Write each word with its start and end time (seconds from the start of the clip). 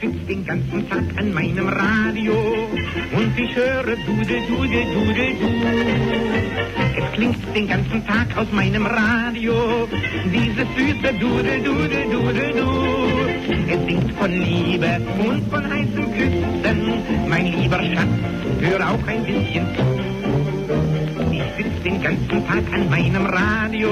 sitz 0.00 0.26
den 0.26 0.44
ganzen 0.44 0.88
Tag 0.88 1.04
an 1.16 1.32
meinem 1.34 1.68
Radio 1.68 2.34
und 3.12 3.38
ich 3.38 3.54
höre 3.54 3.96
Dude, 4.06 4.38
Dude, 4.48 4.82
Dude, 4.94 5.26
Du. 5.40 5.48
Es 6.96 7.12
klingt 7.12 7.56
den 7.56 7.68
ganzen 7.68 8.06
Tag 8.06 8.36
aus 8.36 8.46
meinem 8.52 8.86
Radio 8.86 9.88
dieses 10.32 10.66
süße 10.76 11.12
Dude, 11.20 11.58
Dude, 11.64 12.00
Dude, 12.10 12.52
Du. 12.56 12.68
Es 13.68 13.86
singt 13.86 14.12
von 14.14 14.30
Liebe 14.30 15.00
und 15.18 15.50
von 15.50 15.64
heißen 15.70 16.06
Küssen, 16.16 17.28
mein 17.28 17.46
lieber 17.46 17.82
Schatz, 17.82 18.16
hör 18.60 18.90
auch 18.90 19.06
ein 19.06 19.24
bisschen 19.24 19.66
zu. 19.76 21.32
Ich 21.32 21.42
sitz 21.56 21.82
den 21.84 22.02
ganzen 22.02 22.46
Tag 22.46 22.64
an 22.72 22.88
meinem 22.88 23.26
Radio 23.26 23.90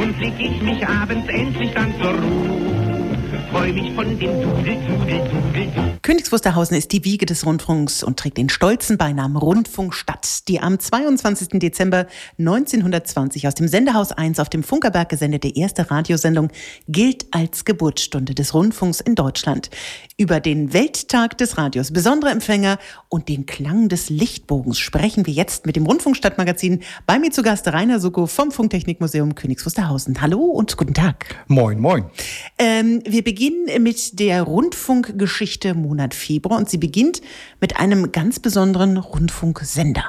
und 0.00 0.20
leg 0.20 0.34
ich 0.38 0.62
mich 0.62 0.86
abends 0.86 1.28
endlich 1.28 1.72
dann 1.72 1.92
zur 2.00 2.12
Ruhe 2.12 2.85
freu 3.56 3.72
mich 3.72 3.94
von 3.94 4.18
dem 4.18 4.42
Dudel, 4.42 4.76
Dudel, 4.86 5.18
Dudel, 5.52 5.86
Königs 6.02 6.30
Wusterhausen 6.30 6.76
ist 6.76 6.92
die 6.92 7.04
Wiege 7.04 7.26
des 7.26 7.44
Rundfunks 7.46 8.04
und 8.04 8.18
trägt 8.18 8.36
den 8.36 8.48
stolzen 8.48 8.98
Beinamen 8.98 9.36
Rundfunkstadt, 9.36 10.46
die 10.46 10.60
am 10.60 10.78
22. 10.78 11.58
Dezember 11.58 12.06
1920 12.38 13.48
aus 13.48 13.54
dem 13.54 13.66
Sendehaus 13.66 14.12
1 14.12 14.38
auf 14.38 14.48
dem 14.48 14.62
Funkerberg 14.62 15.08
gesendete 15.08 15.48
erste 15.56 15.90
Radiosendung 15.90 16.50
gilt 16.86 17.26
als 17.32 17.64
Geburtsstunde 17.64 18.34
des 18.34 18.54
Rundfunks 18.54 19.00
in 19.00 19.14
Deutschland. 19.14 19.70
Über 20.16 20.38
den 20.38 20.72
Welttag 20.72 21.38
des 21.38 21.58
Radios, 21.58 21.92
besondere 21.92 22.30
Empfänger 22.30 22.78
und 23.08 23.28
den 23.28 23.46
Klang 23.46 23.88
des 23.88 24.08
Lichtbogens 24.08 24.78
sprechen 24.78 25.26
wir 25.26 25.34
jetzt 25.34 25.66
mit 25.66 25.76
dem 25.76 25.86
Rundfunkstadtmagazin. 25.86 26.82
Bei 27.06 27.18
mir 27.18 27.32
zu 27.32 27.42
Gast 27.42 27.66
Rainer 27.66 27.98
Suko 28.00 28.26
vom 28.26 28.52
Funktechnikmuseum 28.52 29.34
Königs 29.34 29.66
Wusterhausen. 29.66 30.20
Hallo 30.20 30.40
und 30.40 30.76
guten 30.76 30.94
Tag. 30.94 31.44
Moin, 31.48 31.80
moin. 31.80 32.04
Ähm, 32.58 33.02
wir 33.04 33.24
beginnen 33.24 33.45
mit 33.78 34.18
der 34.18 34.42
Rundfunkgeschichte 34.42 35.74
Monat 35.74 36.14
Februar 36.14 36.58
und 36.58 36.70
sie 36.70 36.78
beginnt 36.78 37.20
mit 37.60 37.78
einem 37.78 38.12
ganz 38.12 38.38
besonderen 38.38 38.96
Rundfunksender. 38.96 40.04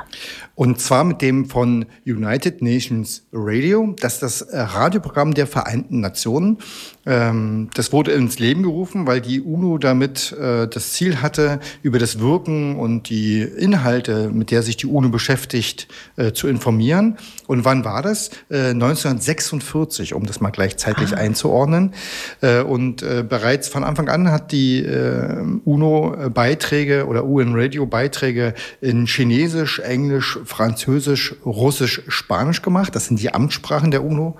Und 0.58 0.82
zwar 0.82 1.04
mit 1.04 1.22
dem 1.22 1.46
von 1.46 1.86
United 2.04 2.64
Nations 2.64 3.28
Radio. 3.32 3.94
Das 4.00 4.16
ist 4.16 4.24
das 4.24 4.42
äh, 4.42 4.60
Radioprogramm 4.60 5.36
der 5.36 5.46
Vereinten 5.46 6.00
Nationen. 6.00 6.58
Ähm, 7.06 7.70
das 7.76 7.94
wurde 7.94 8.14
ins 8.14 8.40
Leben 8.40 8.64
gerufen, 8.64 9.06
weil 9.06 9.22
die 9.22 9.40
UNO 9.40 9.78
damit 9.78 10.32
äh, 10.32 10.68
das 10.68 10.94
Ziel 10.94 11.22
hatte, 11.22 11.60
über 11.84 12.00
das 12.00 12.20
Wirken 12.20 12.76
und 12.76 13.08
die 13.10 13.44
Inhalte, 13.44 14.32
mit 14.34 14.50
der 14.50 14.64
sich 14.64 14.78
die 14.78 14.88
UNO 14.88 15.10
beschäftigt, 15.10 15.90
äh, 16.16 16.32
zu 16.32 16.48
informieren. 16.48 17.18
Und 17.46 17.64
wann 17.64 17.86
war 17.86 18.02
das? 18.02 18.32
1946, 18.50 20.14
um 20.14 20.26
das 20.26 20.42
mal 20.42 20.50
gleichzeitig 20.50 21.14
ah. 21.14 21.18
einzuordnen. 21.18 21.94
Und 22.42 22.98
bereits 23.30 23.68
von 23.70 23.84
Anfang 23.84 24.10
an 24.10 24.32
hat 24.32 24.52
die 24.52 24.86
UNO 25.64 26.30
Beiträge 26.34 27.06
oder 27.08 27.26
UN 27.26 27.54
Radio 27.56 27.86
Beiträge 27.86 28.54
in 28.82 29.06
Chinesisch, 29.06 29.80
Englisch, 29.80 30.40
Französisch, 30.48 31.36
Russisch, 31.46 32.02
Spanisch 32.08 32.62
gemacht. 32.62 32.96
Das 32.96 33.06
sind 33.06 33.22
die 33.22 33.34
Amtssprachen 33.34 33.92
der 33.92 34.04
UNO. 34.04 34.38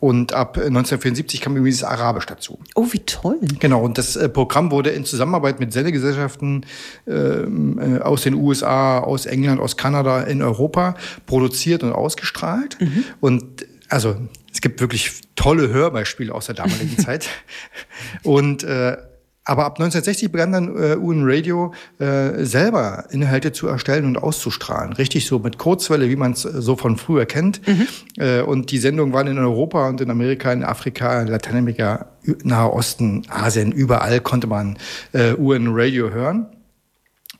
Und 0.00 0.32
ab 0.32 0.56
1974 0.56 1.40
kam 1.40 1.56
übrigens 1.56 1.84
Arabisch 1.84 2.26
dazu. 2.26 2.58
Oh, 2.74 2.88
wie 2.90 2.98
toll. 2.98 3.38
Genau, 3.60 3.82
und 3.82 3.98
das 3.98 4.16
äh, 4.16 4.28
Programm 4.28 4.72
wurde 4.72 4.90
in 4.90 5.04
Zusammenarbeit 5.04 5.60
mit 5.60 5.72
Sendegesellschaften 5.72 6.66
ähm, 7.06 7.78
äh, 7.78 8.00
aus 8.00 8.22
den 8.22 8.34
USA, 8.34 8.98
aus 8.98 9.26
England, 9.26 9.60
aus 9.60 9.76
Kanada 9.76 10.22
in 10.22 10.42
Europa 10.42 10.96
produziert 11.26 11.84
und 11.84 11.92
ausgestrahlt. 11.92 12.80
Mhm. 12.80 13.04
Und 13.20 13.66
also 13.88 14.16
es 14.52 14.60
gibt 14.60 14.80
wirklich 14.80 15.12
tolle 15.36 15.68
Hörbeispiele 15.68 16.34
aus 16.34 16.46
der 16.46 16.56
damaligen 16.56 16.98
Zeit. 17.04 17.28
Und 18.24 18.64
äh, 18.64 18.96
aber 19.44 19.64
ab 19.64 19.72
1960 19.72 20.30
begann 20.30 20.52
dann 20.52 20.76
äh, 20.76 20.96
UN 20.96 21.22
Radio 21.24 21.72
äh, 21.98 22.44
selber 22.44 23.06
Inhalte 23.10 23.52
zu 23.52 23.66
erstellen 23.66 24.04
und 24.04 24.16
auszustrahlen. 24.16 24.92
Richtig 24.92 25.26
so 25.26 25.40
mit 25.40 25.58
Kurzwelle, 25.58 26.08
wie 26.08 26.16
man 26.16 26.32
es 26.32 26.44
äh, 26.44 26.62
so 26.62 26.76
von 26.76 26.96
früher 26.96 27.26
kennt. 27.26 27.66
Mhm. 27.66 27.88
Äh, 28.18 28.42
und 28.42 28.70
die 28.70 28.78
Sendungen 28.78 29.12
waren 29.12 29.26
in 29.26 29.38
Europa 29.38 29.88
und 29.88 30.00
in 30.00 30.10
Amerika, 30.10 30.52
in 30.52 30.62
Afrika, 30.62 31.20
in 31.20 31.28
Lateinamerika, 31.28 32.06
Nahe 32.44 32.72
Osten, 32.72 33.22
Asien, 33.28 33.72
überall 33.72 34.20
konnte 34.20 34.46
man 34.46 34.78
äh, 35.12 35.34
UN 35.34 35.68
Radio 35.70 36.10
hören. 36.10 36.46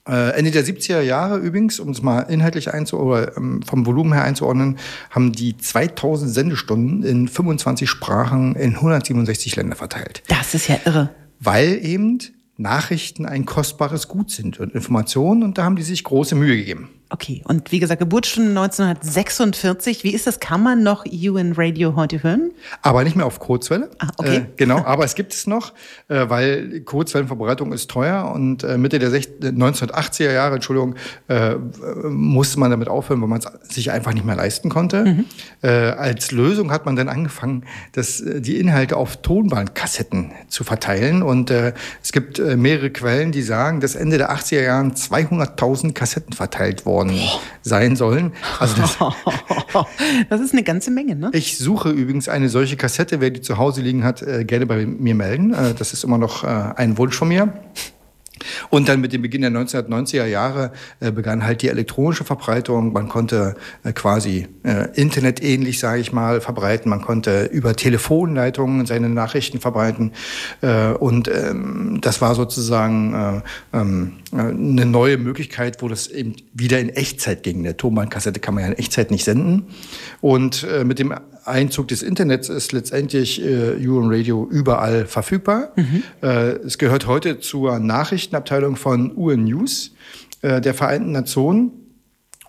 Äh, 0.09 0.37
Ende 0.37 0.51
der 0.51 0.65
70er 0.65 1.03
Jahre 1.03 1.39
übrigens, 1.39 1.79
um 1.79 1.91
es 1.91 2.03
mal 2.03 2.23
inhaltlich 2.23 2.75
einzuordnen, 2.75 3.13
oder 3.13 3.37
ähm, 3.37 3.63
vom 3.63 3.87
Volumen 3.87 4.13
her 4.13 4.25
einzuordnen, 4.25 4.79
haben 5.11 5.31
die 5.31 5.57
2000 5.57 6.29
Sendestunden 6.29 7.05
in 7.05 7.29
25 7.29 7.89
Sprachen 7.89 8.57
in 8.57 8.75
167 8.75 9.55
Länder 9.55 9.77
verteilt. 9.77 10.25
Das 10.27 10.55
ist 10.55 10.67
ja 10.67 10.81
irre 10.85 11.11
weil 11.45 11.85
eben 11.85 12.19
Nachrichten 12.57 13.27
ein 13.27 13.45
kostbares 13.45 14.07
Gut 14.09 14.31
sind 14.31 14.61
und 14.61 14.75
Informationen 14.75 15.43
und 15.43 15.59
da 15.59 15.65
haben 15.65 15.77
die 15.77 15.83
sich 15.83 16.05
große 16.05 16.35
Mühe 16.35 16.57
gegeben. 16.57 16.91
Okay, 17.13 17.43
und 17.45 17.71
wie 17.73 17.79
gesagt, 17.79 17.99
Geburtsstunde 17.99 18.59
1946. 18.59 20.03
Wie 20.03 20.15
ist 20.15 20.27
das? 20.27 20.41
Kann 20.41 20.63
man 20.63 20.83
noch 20.83 21.05
UN 21.05 21.53
Radio 21.53 21.95
heute 21.95 22.23
hören? 22.23 22.53
Aber 22.81 23.05
nicht 23.05 23.17
mehr 23.17 23.27
auf 23.27 23.39
Kurzwelle. 23.39 23.91
Ah, 23.99 24.09
okay. 24.17 24.37
Äh, 24.37 24.47
genau, 24.57 24.83
aber 24.83 25.05
es 25.05 25.15
gibt 25.15 25.35
es 25.35 25.47
noch, 25.47 25.75
äh, 26.09 26.31
weil 26.31 26.81
Kurzwellenverbreitung 26.81 27.75
ist 27.75 27.91
teuer 27.91 28.33
und 28.35 28.65
äh, 28.65 28.79
Mitte 28.79 28.99
der 28.99 29.11
1980er 29.11 30.23
äh, 30.25 30.35
Jahre, 30.35 30.55
Entschuldigung, 30.55 30.95
äh, 31.29 31.57
musste 32.09 32.59
man 32.59 32.71
damit 32.71 32.89
aufhören, 32.89 33.21
weil 33.21 33.29
man 33.29 33.41
es 33.41 33.75
sich 33.75 33.91
einfach 33.91 34.15
nicht 34.15 34.25
mehr 34.25 34.37
leisten 34.37 34.71
konnte. 34.71 35.05
Mhm. 35.05 35.25
Äh, 35.61 35.69
als 35.69 36.33
Lösung 36.33 36.71
hat 36.71 36.87
man 36.87 36.97
dann 36.97 37.11
angefangen, 37.11 37.67
das, 37.93 38.25
die 38.25 38.57
Inhalte 38.57 38.97
auf 38.97 39.19
Tonbandkassetten 39.19 40.33
zu 40.49 40.65
verteilen 40.65 41.23
und 41.23 41.51
es 41.51 42.13
gibt 42.13 42.39
mehrere 42.39 42.91
Quellen, 42.91 43.33
die 43.33 43.43
sagen, 43.43 43.81
dass 43.81 43.97
Ende 43.97 44.17
der 44.17 44.33
80er 44.35 44.63
Jahren 44.63 44.93
200.000 44.93 45.93
Kassetten 45.93 46.33
verteilt 46.33 46.87
wurden 46.87 47.02
worden 47.09 47.21
sein 47.63 47.97
sollen. 47.97 48.33
Also 48.59 48.77
das, 48.77 48.99
das, 50.29 50.41
ist 50.41 50.53
eine 50.53 50.63
ganze 50.63 50.91
Menge, 50.91 51.17
ne? 51.17 51.31
Ich 51.33 51.59
suche 51.59 51.91
übrigens 51.91 52.29
eine 52.29 52.49
solche 52.49 52.77
Kassette. 52.77 53.21
Wer 53.21 53.31
die 53.31 53.41
zu 53.41 53.59
Hause 53.59 53.81
liegen 53.83 54.05
hat, 54.05 54.23
äh, 54.23 54.45
gerne 54.45 54.67
bei 54.67 54.87
mir 54.87 55.15
melden. 55.15 55.55
Äh, 55.55 55.75
das 55.75 55.93
ist 55.93 56.05
immer 56.05 56.19
noch 56.19 56.45
äh, 56.45 56.47
ein 56.47 56.99
Wunsch 56.99 57.17
von 57.17 57.29
mir. 57.29 57.53
Und 58.71 58.89
dann 58.89 59.01
mit 59.01 59.13
dem 59.13 59.23
Beginn 59.23 59.43
der 59.43 59.51
1990er 59.51 60.27
Jahre 60.27 60.73
äh, 61.01 61.11
begann 61.11 61.45
halt 61.45 61.63
die 61.63 61.69
elektronische 61.69 62.25
Verbreitung. 62.25 62.93
Man 62.93 63.09
konnte 63.09 63.55
äh, 63.85 63.93
quasi 63.93 64.49
äh, 64.63 64.89
internetähnlich, 64.95 65.79
sage 65.79 66.01
ich 66.01 66.13
mal, 66.13 66.41
verbreiten. 66.41 66.91
Man 66.91 67.03
konnte 67.03 67.45
über 67.45 67.75
Telefonleitungen 67.77 68.87
seine 68.87 69.09
Nachrichten 69.09 69.61
verbreiten. 69.61 70.13
Äh, 70.61 70.93
und 70.93 71.29
ähm, 71.29 71.99
das 72.01 72.21
war 72.21 72.35
sozusagen 72.35 73.43
äh, 73.73 73.77
ähm, 73.77 74.13
eine 74.33 74.87
neue 74.87 75.19
Möglichkeit, 75.19 75.83
wo 75.83 75.89
das 75.89 76.07
eben 76.07 76.37
wieder 76.55 76.79
in 76.79 76.89
Echtzeit 76.89 77.43
ging. 77.43 77.59
Eine 77.61 77.77
Tonbandkassette 77.77 78.41
kann 78.41 78.55
man 78.55 78.65
ja 78.65 78.71
in 78.71 78.79
Echtzeit 78.79 79.11
nicht 79.11 79.25
senden. 79.25 79.67
Und 80.21 80.65
äh, 80.65 80.85
mit 80.85 80.99
dem 80.99 81.15
Einzug 81.45 81.89
des 81.89 82.03
Internets 82.03 82.49
ist 82.49 82.73
letztendlich 82.73 83.43
äh, 83.43 83.87
UN 83.87 84.11
Radio 84.11 84.47
überall 84.51 85.07
verfügbar. 85.07 85.73
Mhm. 85.77 86.03
Äh, 86.23 86.27
es 86.65 86.79
gehört 86.79 87.07
heute 87.07 87.41
zur 87.41 87.79
Nachrichtenabteilung 87.79 88.77
von 88.77 89.17
UN 89.17 89.45
News 89.45 89.93
äh, 90.43 90.61
der 90.61 90.75
Vereinten 90.75 91.13
Nationen 91.13 91.82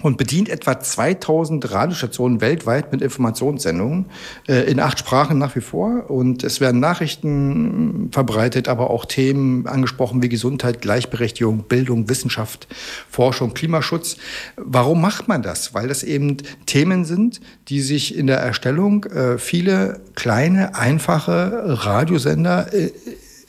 und 0.03 0.17
bedient 0.17 0.49
etwa 0.49 0.79
2000 0.79 1.71
Radiostationen 1.71 2.41
weltweit 2.41 2.91
mit 2.91 3.01
Informationssendungen 3.01 4.05
äh, 4.47 4.69
in 4.69 4.79
acht 4.79 4.99
Sprachen 4.99 5.37
nach 5.37 5.55
wie 5.55 5.61
vor. 5.61 6.09
Und 6.09 6.43
es 6.43 6.59
werden 6.59 6.81
Nachrichten 6.81 8.09
verbreitet, 8.11 8.67
aber 8.67 8.89
auch 8.89 9.05
Themen 9.05 9.65
angesprochen 9.65 10.21
wie 10.21 10.29
Gesundheit, 10.29 10.81
Gleichberechtigung, 10.81 11.63
Bildung, 11.63 12.09
Wissenschaft, 12.09 12.67
Forschung, 13.09 13.53
Klimaschutz. 13.53 14.17
Warum 14.57 15.01
macht 15.01 15.29
man 15.29 15.41
das? 15.41 15.73
Weil 15.73 15.87
das 15.87 16.03
eben 16.03 16.37
Themen 16.65 17.05
sind, 17.05 17.39
die 17.69 17.79
sich 17.79 18.15
in 18.15 18.27
der 18.27 18.39
Erstellung 18.39 19.05
äh, 19.05 19.37
viele 19.37 20.01
kleine, 20.15 20.75
einfache 20.75 21.63
Radiosender 21.85 22.73
äh, 22.73 22.91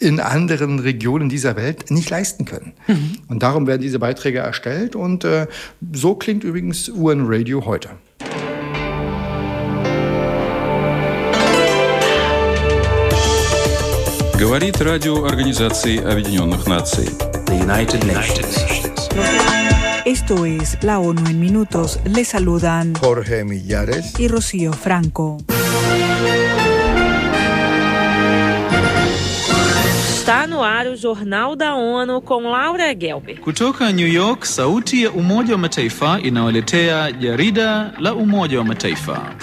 in 0.04 0.20
anderen 0.20 0.80
Regionen 0.80 1.30
dieser 1.30 1.56
Welt 1.56 1.92
nicht 1.92 2.10
leisten 2.10 2.46
können. 2.46 2.74
Mhm. 2.88 3.18
Und 3.28 3.44
darum 3.44 3.68
werden 3.68 3.81
diese 3.81 4.00
Beiträge 4.00 4.40
erstellt 4.40 4.96
und 4.96 5.24
äh, 5.25 5.48
so 5.94 6.16
klingt 6.16 6.44
übrigens 6.44 6.90
UN 6.90 7.25
Radio 7.28 7.66
heute. 7.66 7.90
Говорит 14.38 14.80
радио 14.80 15.25
Организации 15.25 16.00
Объединенных 16.00 16.66
Наций. 16.66 17.10
The 17.48 17.56
United 17.56 18.06
Nations. 18.06 19.10
Esto 20.06 20.46
es 20.46 20.78
La 20.81 21.00
ONU 21.00 21.30
en 21.30 21.40
Minutos. 21.40 22.00
Le 22.06 22.24
saludan 22.24 22.94
Jorge 22.96 23.44
Millares 23.44 24.18
y 24.18 24.30
Rocío 24.30 24.72
Franco. 24.72 25.40
Está 30.25 30.47
no 30.47 30.62
ar 30.62 30.87
o 30.87 30.97
Jornal 30.97 31.55
da 31.55 31.75
ONU 31.75 32.23
com 32.23 32.44
Laura 32.44 32.94
Gelber. 32.94 33.38
Kutoka 33.41 33.93
New 33.93 34.09
York, 34.09 34.47
sauti 34.47 35.03
ya 35.03 35.11
Umoja 35.11 35.53
wa 35.53 35.59
Mataifa 35.59 36.19
inawaletea 36.23 37.12
jarida 37.12 37.93
la 37.99 38.15
Umoja 38.15 38.59
wa 38.59 38.65
Mataifa. 38.65 39.35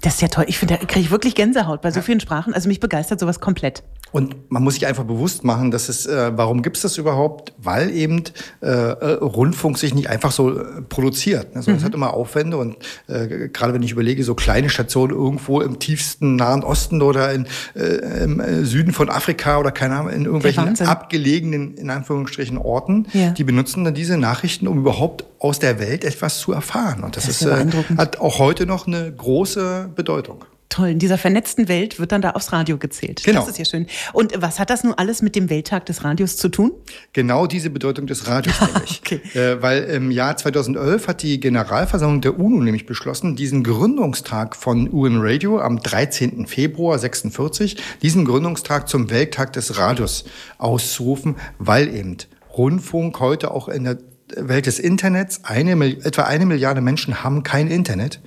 Das 0.00 0.14
ist 0.14 0.22
ja 0.22 0.28
toll. 0.28 0.46
Ich 0.48 0.58
finde, 0.58 0.78
da 0.78 0.86
kriege 0.86 1.00
ich 1.00 1.10
wirklich 1.10 1.34
Gänsehaut 1.34 1.82
bei 1.82 1.90
so 1.90 2.00
vielen 2.00 2.20
Sprachen. 2.20 2.54
Also 2.54 2.66
mich 2.66 2.80
begeistert 2.80 3.20
sowas 3.20 3.40
komplett. 3.40 3.82
Und 4.12 4.50
man 4.50 4.62
muss 4.62 4.74
sich 4.74 4.86
einfach 4.86 5.04
bewusst 5.04 5.44
machen, 5.44 5.70
dass 5.70 5.88
es, 5.88 6.06
äh, 6.06 6.32
warum 6.36 6.62
gibt 6.62 6.76
es 6.76 6.82
das 6.82 6.98
überhaupt? 6.98 7.52
Weil 7.58 7.90
eben 7.90 8.24
äh, 8.62 8.66
äh, 8.66 9.12
Rundfunk 9.14 9.78
sich 9.78 9.94
nicht 9.94 10.08
einfach 10.08 10.32
so 10.32 10.58
äh, 10.58 10.82
produziert. 10.88 11.54
Ne? 11.54 11.62
Sondern 11.62 11.74
mhm. 11.74 11.78
Es 11.78 11.84
hat 11.84 11.94
immer 11.94 12.14
Aufwände 12.14 12.56
und 12.56 12.76
äh, 13.06 13.48
gerade 13.48 13.74
wenn 13.74 13.82
ich 13.82 13.92
überlege, 13.92 14.24
so 14.24 14.34
kleine 14.34 14.68
Stationen 14.68 15.14
irgendwo 15.14 15.60
im 15.60 15.78
tiefsten 15.78 16.36
Nahen 16.36 16.62
Osten 16.64 17.02
oder 17.02 17.32
in, 17.32 17.46
äh, 17.74 18.24
im 18.24 18.40
äh, 18.40 18.64
Süden 18.64 18.92
von 18.92 19.08
Afrika 19.08 19.58
oder 19.58 19.70
keine 19.70 19.96
Ahnung, 19.96 20.12
in 20.12 20.24
irgendwelchen 20.24 20.80
abgelegenen, 20.80 21.74
in 21.74 21.90
Anführungsstrichen, 21.90 22.58
Orten, 22.58 23.06
ja. 23.12 23.30
die 23.30 23.44
benutzen 23.44 23.84
dann 23.84 23.94
diese 23.94 24.16
Nachrichten, 24.16 24.66
um 24.66 24.78
überhaupt 24.78 25.24
aus 25.38 25.58
der 25.58 25.78
Welt 25.78 26.04
etwas 26.04 26.38
zu 26.38 26.52
erfahren. 26.52 27.02
Und 27.02 27.16
das, 27.16 27.26
das 27.26 27.42
ist, 27.42 27.46
äh, 27.46 27.66
hat 27.96 28.20
auch 28.20 28.38
heute 28.38 28.66
noch 28.66 28.86
eine 28.86 29.10
große 29.10 29.90
Bedeutung. 29.94 30.44
Toll, 30.70 30.90
in 30.90 30.98
dieser 31.00 31.18
vernetzten 31.18 31.66
Welt 31.66 31.98
wird 31.98 32.12
dann 32.12 32.22
da 32.22 32.30
aufs 32.30 32.52
Radio 32.52 32.78
gezählt. 32.78 33.22
Genau. 33.24 33.40
Das 33.40 33.50
ist 33.50 33.58
ja 33.58 33.64
schön. 33.64 33.86
Und 34.12 34.40
was 34.40 34.60
hat 34.60 34.70
das 34.70 34.84
nun 34.84 34.94
alles 34.94 35.20
mit 35.20 35.34
dem 35.34 35.50
Welttag 35.50 35.84
des 35.86 36.04
Radios 36.04 36.36
zu 36.36 36.48
tun? 36.48 36.70
Genau 37.12 37.48
diese 37.48 37.70
Bedeutung 37.70 38.06
des 38.06 38.28
Radios 38.28 38.54
nämlich. 38.72 39.02
okay. 39.04 39.20
Äh, 39.34 39.60
weil 39.60 39.82
im 39.82 40.12
Jahr 40.12 40.36
2011 40.36 41.08
hat 41.08 41.22
die 41.22 41.40
Generalversammlung 41.40 42.20
der 42.20 42.38
UNO 42.38 42.62
nämlich 42.62 42.86
beschlossen, 42.86 43.34
diesen 43.34 43.64
Gründungstag 43.64 44.54
von 44.54 44.88
UN 44.92 45.18
Radio 45.20 45.60
am 45.60 45.82
13. 45.82 46.46
Februar 46.46 47.00
46, 47.00 47.76
diesen 48.00 48.24
Gründungstag 48.24 48.88
zum 48.88 49.10
Welttag 49.10 49.52
des 49.52 49.76
Radios 49.76 50.24
auszurufen, 50.58 51.34
weil 51.58 51.92
eben 51.92 52.16
Rundfunk 52.56 53.18
heute 53.18 53.50
auch 53.50 53.68
in 53.68 53.82
der 53.82 53.98
Welt 54.36 54.66
des 54.66 54.78
Internets, 54.78 55.40
eine, 55.42 55.72
etwa 56.04 56.22
eine 56.22 56.46
Milliarde 56.46 56.80
Menschen 56.80 57.24
haben 57.24 57.42
kein 57.42 57.68
Internet. 57.68 58.20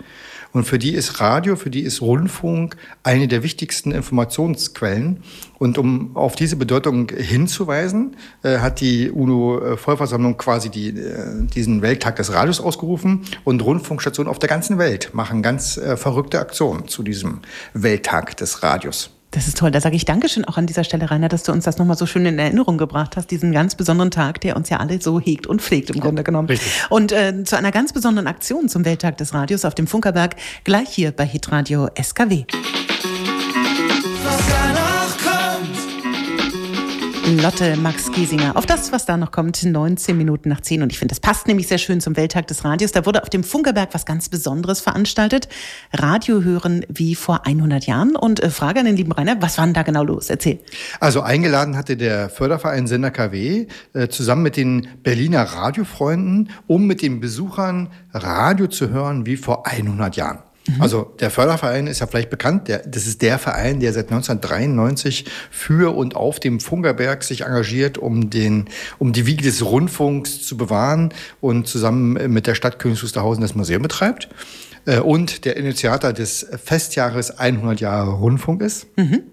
Und 0.53 0.65
für 0.65 0.77
die 0.77 0.93
ist 0.93 1.19
Radio, 1.19 1.55
für 1.55 1.71
die 1.71 1.81
ist 1.81 2.01
Rundfunk 2.01 2.77
eine 3.01 3.27
der 3.27 3.41
wichtigsten 3.41 3.91
Informationsquellen. 3.91 5.23
Und 5.57 5.79
um 5.79 6.15
auf 6.15 6.35
diese 6.35 6.55
Bedeutung 6.55 7.09
hinzuweisen, 7.09 8.15
äh, 8.43 8.59
hat 8.59 8.79
die 8.79 9.09
UNO-Vollversammlung 9.09 10.37
quasi 10.37 10.69
die, 10.69 10.89
äh, 10.89 11.45
diesen 11.53 11.81
Welttag 11.81 12.17
des 12.17 12.31
Radios 12.31 12.61
ausgerufen. 12.61 13.23
Und 13.43 13.65
Rundfunkstationen 13.65 14.29
auf 14.29 14.37
der 14.37 14.49
ganzen 14.49 14.77
Welt 14.77 15.09
machen 15.13 15.41
ganz 15.41 15.77
äh, 15.77 15.97
verrückte 15.97 16.39
Aktionen 16.39 16.87
zu 16.87 17.01
diesem 17.01 17.39
Welttag 17.73 18.37
des 18.37 18.61
Radios. 18.61 19.09
Das 19.33 19.47
ist 19.47 19.57
toll. 19.57 19.71
Da 19.71 19.81
sage 19.81 19.95
ich 19.95 20.05
Dankeschön 20.05 20.45
auch 20.45 20.57
an 20.57 20.67
dieser 20.67 20.83
Stelle, 20.83 21.09
Rainer, 21.09 21.27
dass 21.27 21.41
du 21.41 21.51
uns 21.51 21.65
das 21.65 21.79
nochmal 21.79 21.97
so 21.97 22.05
schön 22.05 22.25
in 22.27 22.37
Erinnerung 22.37 22.77
gebracht 22.77 23.17
hast, 23.17 23.31
diesen 23.31 23.51
ganz 23.51 23.73
besonderen 23.73 24.11
Tag, 24.11 24.39
der 24.41 24.55
uns 24.55 24.69
ja 24.69 24.77
alle 24.77 25.01
so 25.01 25.19
hegt 25.19 25.47
und 25.47 25.61
pflegt 25.61 25.89
im 25.89 25.99
Grunde 25.99 26.23
genommen. 26.23 26.47
Richtig. 26.47 26.71
Und 26.89 27.11
äh, 27.11 27.43
zu 27.43 27.57
einer 27.57 27.71
ganz 27.71 27.93
besonderen 27.93 28.27
Aktion 28.27 28.69
zum 28.69 28.85
Welttag 28.85 29.17
des 29.17 29.33
Radios 29.33 29.65
auf 29.65 29.73
dem 29.73 29.87
Funkerberg 29.87 30.35
gleich 30.63 30.89
hier 30.89 31.11
bei 31.11 31.25
Hitradio 31.25 31.89
SKW. 31.99 32.45
Lotte 37.25 37.77
Max 37.77 38.11
Giesinger. 38.11 38.57
Auf 38.57 38.65
das, 38.65 38.91
was 38.91 39.05
da 39.05 39.15
noch 39.15 39.31
kommt, 39.31 39.63
19 39.63 40.17
Minuten 40.17 40.49
nach 40.49 40.59
10. 40.59 40.83
Und 40.83 40.91
ich 40.91 40.99
finde, 40.99 41.13
das 41.13 41.21
passt 41.21 41.47
nämlich 41.47 41.69
sehr 41.69 41.77
schön 41.77 42.01
zum 42.01 42.17
Welttag 42.17 42.47
des 42.47 42.65
Radios. 42.65 42.91
Da 42.91 43.05
wurde 43.05 43.23
auf 43.23 43.29
dem 43.29 43.45
Funkerberg 43.45 43.93
was 43.93 44.05
ganz 44.05 44.27
Besonderes 44.27 44.81
veranstaltet. 44.81 45.47
Radio 45.93 46.41
hören 46.41 46.85
wie 46.89 47.15
vor 47.15 47.47
100 47.47 47.85
Jahren. 47.85 48.17
Und 48.17 48.43
äh, 48.43 48.49
Frage 48.49 48.81
an 48.81 48.85
den 48.85 48.97
lieben 48.97 49.13
Rainer, 49.13 49.41
was 49.41 49.57
war 49.57 49.65
denn 49.65 49.73
da 49.73 49.83
genau 49.83 50.03
los? 50.03 50.29
Erzähl. 50.29 50.59
Also 50.99 51.21
eingeladen 51.21 51.77
hatte 51.77 51.95
der 51.95 52.29
Förderverein 52.29 52.87
Sender 52.87 53.11
KW 53.11 53.67
äh, 53.93 54.07
zusammen 54.09 54.43
mit 54.43 54.57
den 54.57 54.89
Berliner 55.01 55.43
Radiofreunden, 55.43 56.49
um 56.67 56.87
mit 56.87 57.01
den 57.01 57.21
Besuchern 57.21 57.87
Radio 58.11 58.67
zu 58.67 58.89
hören 58.89 59.25
wie 59.25 59.37
vor 59.37 59.65
100 59.65 60.17
Jahren. 60.17 60.39
Mhm. 60.67 60.81
Also 60.81 61.13
der 61.19 61.29
Förderverein 61.29 61.87
ist 61.87 61.99
ja 61.99 62.07
vielleicht 62.07 62.29
bekannt. 62.29 62.67
Der, 62.67 62.79
das 62.79 63.07
ist 63.07 63.21
der 63.21 63.39
Verein, 63.39 63.79
der 63.79 63.93
seit 63.93 64.11
1993 64.11 65.25
für 65.51 65.95
und 65.95 66.15
auf 66.15 66.39
dem 66.39 66.59
Funkerberg 66.59 67.23
sich 67.23 67.41
engagiert, 67.41 67.97
um 67.97 68.29
den, 68.29 68.65
um 68.99 69.13
die 69.13 69.25
Wiege 69.25 69.43
des 69.43 69.63
Rundfunks 69.63 70.45
zu 70.45 70.57
bewahren 70.57 71.13
und 71.41 71.67
zusammen 71.67 72.31
mit 72.31 72.47
der 72.47 72.55
Stadt 72.55 72.79
Königs 72.79 73.03
Wusterhausen 73.03 73.41
das 73.41 73.55
Museum 73.55 73.81
betreibt. 73.81 74.29
Äh, 74.85 74.99
und 74.99 75.45
der 75.45 75.57
Initiator 75.57 76.13
des 76.13 76.45
Festjahres 76.63 77.31
100 77.37 77.79
Jahre 77.79 78.11
Rundfunk 78.11 78.61
ist. 78.61 78.87
Mhm. 78.97 79.23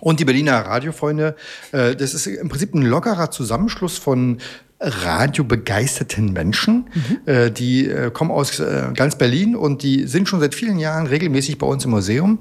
Und 0.00 0.20
die 0.20 0.24
Berliner 0.24 0.58
Radiofreunde, 0.60 1.34
äh, 1.72 1.96
das 1.96 2.14
ist 2.14 2.26
im 2.26 2.48
Prinzip 2.48 2.74
ein 2.74 2.82
lockerer 2.82 3.30
Zusammenschluss 3.30 3.98
von 3.98 4.38
radiobegeisterten 4.80 6.32
Menschen. 6.32 6.88
Mhm. 6.94 7.18
Äh, 7.26 7.50
die 7.50 7.88
äh, 7.88 8.12
kommen 8.12 8.30
aus 8.30 8.62
ganz 8.94 9.18
Berlin 9.18 9.56
und 9.56 9.82
die 9.82 10.06
sind 10.06 10.28
schon 10.28 10.38
seit 10.38 10.54
vielen 10.54 10.78
Jahren 10.78 11.08
regelmäßig 11.08 11.58
bei 11.58 11.66
uns 11.66 11.84
im 11.84 11.90
Museum 11.90 12.38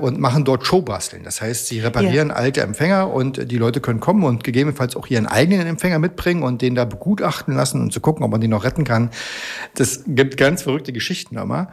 und 0.00 0.20
machen 0.20 0.44
dort 0.44 0.64
Showbasteln. 0.64 1.24
Das 1.24 1.42
heißt, 1.42 1.66
sie 1.66 1.80
reparieren 1.80 2.28
ja. 2.28 2.34
alte 2.34 2.60
Empfänger 2.60 3.12
und 3.12 3.50
die 3.50 3.58
Leute 3.58 3.80
können 3.80 3.98
kommen 3.98 4.22
und 4.22 4.44
gegebenenfalls 4.44 4.94
auch 4.94 5.08
ihren 5.08 5.26
eigenen 5.26 5.66
Empfänger 5.66 5.98
mitbringen 5.98 6.44
und 6.44 6.62
den 6.62 6.76
da 6.76 6.84
begutachten 6.84 7.56
lassen 7.56 7.80
und 7.80 7.92
zu 7.92 7.98
gucken, 7.98 8.22
ob 8.22 8.30
man 8.30 8.40
den 8.40 8.50
noch 8.50 8.62
retten 8.62 8.84
kann. 8.84 9.10
Das 9.74 10.04
gibt 10.06 10.36
ganz 10.36 10.62
verrückte 10.62 10.92
Geschichten 10.92 11.36
immer. 11.36 11.72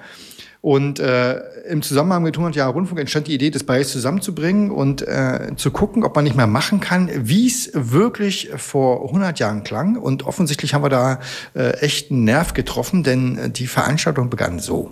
Und 0.62 1.00
äh, 1.00 1.40
im 1.70 1.82
Zusammenhang 1.82 2.24
mit 2.24 2.36
100 2.36 2.56
Jahre 2.56 2.74
Rundfunk 2.74 3.00
entstand 3.00 3.28
die 3.28 3.34
Idee, 3.34 3.50
das 3.50 3.64
beides 3.64 3.92
zusammenzubringen 3.94 4.72
und 4.72 5.02
äh, 5.08 5.52
zu 5.56 5.72
gucken, 5.72 6.04
ob 6.04 6.16
man 6.16 6.26
nicht 6.26 6.36
mehr 6.36 6.48
machen 6.48 6.82
kann, 6.82 7.10
wie 7.16 7.48
es 7.48 7.72
wirklich 7.74 8.50
vor 8.58 9.06
100 9.06 9.40
Jahren 9.40 9.64
klang. 9.64 9.96
Und 9.96 10.26
offensichtlich 10.26 10.74
haben 10.74 10.84
wir 10.84 10.90
da 10.90 11.22
äh, 11.56 11.78
echt 11.80 12.12
einen 12.12 12.26
Nerv 12.26 12.54
getroffen, 12.54 13.04
denn 13.04 13.54
die 13.54 13.68
Veranstaltung 13.68 14.30
begann 14.30 14.60
so. 14.60 14.92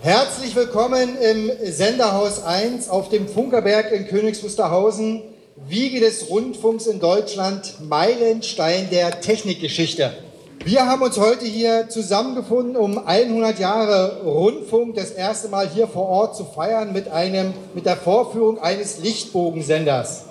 Herzlich 0.00 0.56
willkommen 0.56 1.16
im 1.20 1.50
Senderhaus 1.64 2.42
1 2.42 2.88
auf 2.88 3.10
dem 3.10 3.28
Funkerberg 3.28 3.92
in 3.92 4.06
Königs 4.06 4.42
Wusterhausen, 4.42 5.22
Wiege 5.68 6.00
des 6.00 6.30
Rundfunks 6.30 6.86
in 6.86 7.00
Deutschland, 7.00 7.74
Meilenstein 7.86 8.88
der 8.90 9.20
Technikgeschichte. 9.20 10.12
Wir 10.66 10.84
haben 10.84 11.02
uns 11.02 11.16
heute 11.16 11.44
hier 11.44 11.88
zusammengefunden, 11.90 12.76
um 12.76 12.98
100 12.98 13.60
Jahre 13.60 14.22
Rundfunk 14.24 14.96
das 14.96 15.12
erste 15.12 15.46
Mal 15.46 15.68
hier 15.68 15.86
vor 15.86 16.08
Ort 16.08 16.34
zu 16.34 16.44
feiern 16.44 16.92
mit, 16.92 17.06
einem, 17.06 17.54
mit 17.72 17.86
der 17.86 17.96
Vorführung 17.96 18.58
eines 18.58 18.98
Lichtbogensenders. 18.98 20.24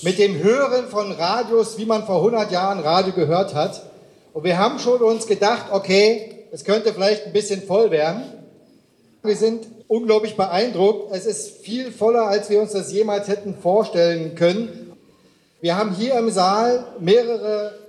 Mit 0.00 0.18
dem 0.18 0.42
Hören 0.42 0.86
von 0.88 1.12
Radios, 1.12 1.76
wie 1.76 1.84
man 1.84 2.06
vor 2.06 2.16
100 2.20 2.50
Jahren 2.50 2.80
Radio 2.80 3.12
gehört 3.12 3.54
hat. 3.54 3.82
Und 4.32 4.44
wir 4.44 4.56
haben 4.56 4.78
schon 4.78 5.02
uns 5.02 5.26
gedacht, 5.26 5.66
okay, 5.70 6.46
es 6.52 6.64
könnte 6.64 6.94
vielleicht 6.94 7.26
ein 7.26 7.34
bisschen 7.34 7.60
voll 7.60 7.90
werden. 7.90 8.22
Wir 9.22 9.36
sind 9.36 9.66
unglaublich 9.88 10.38
beeindruckt. 10.38 11.14
Es 11.14 11.26
ist 11.26 11.58
viel 11.58 11.92
voller, 11.92 12.22
als 12.22 12.48
wir 12.48 12.62
uns 12.62 12.72
das 12.72 12.92
jemals 12.92 13.28
hätten 13.28 13.54
vorstellen 13.54 14.36
können. 14.36 14.96
Wir 15.60 15.76
haben 15.76 15.94
hier 15.94 16.18
im 16.18 16.30
Saal 16.30 16.82
mehrere 16.98 17.85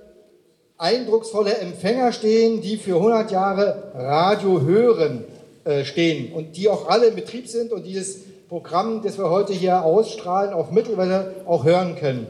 eindrucksvolle 0.78 1.58
Empfänger 1.58 2.12
stehen, 2.12 2.60
die 2.60 2.76
für 2.76 2.96
100 2.96 3.30
Jahre 3.32 3.92
Radio 3.94 4.62
hören 4.62 5.24
äh, 5.64 5.84
stehen 5.84 6.32
und 6.32 6.56
die 6.56 6.68
auch 6.68 6.88
alle 6.88 7.06
in 7.06 7.16
Betrieb 7.16 7.48
sind 7.48 7.72
und 7.72 7.84
dieses 7.84 8.20
Programm, 8.48 9.02
das 9.02 9.18
wir 9.18 9.28
heute 9.28 9.52
hier 9.52 9.82
ausstrahlen, 9.82 10.54
auf 10.54 10.70
Mittelwelle 10.70 11.34
auch 11.46 11.64
hören 11.64 11.96
können. 11.96 12.28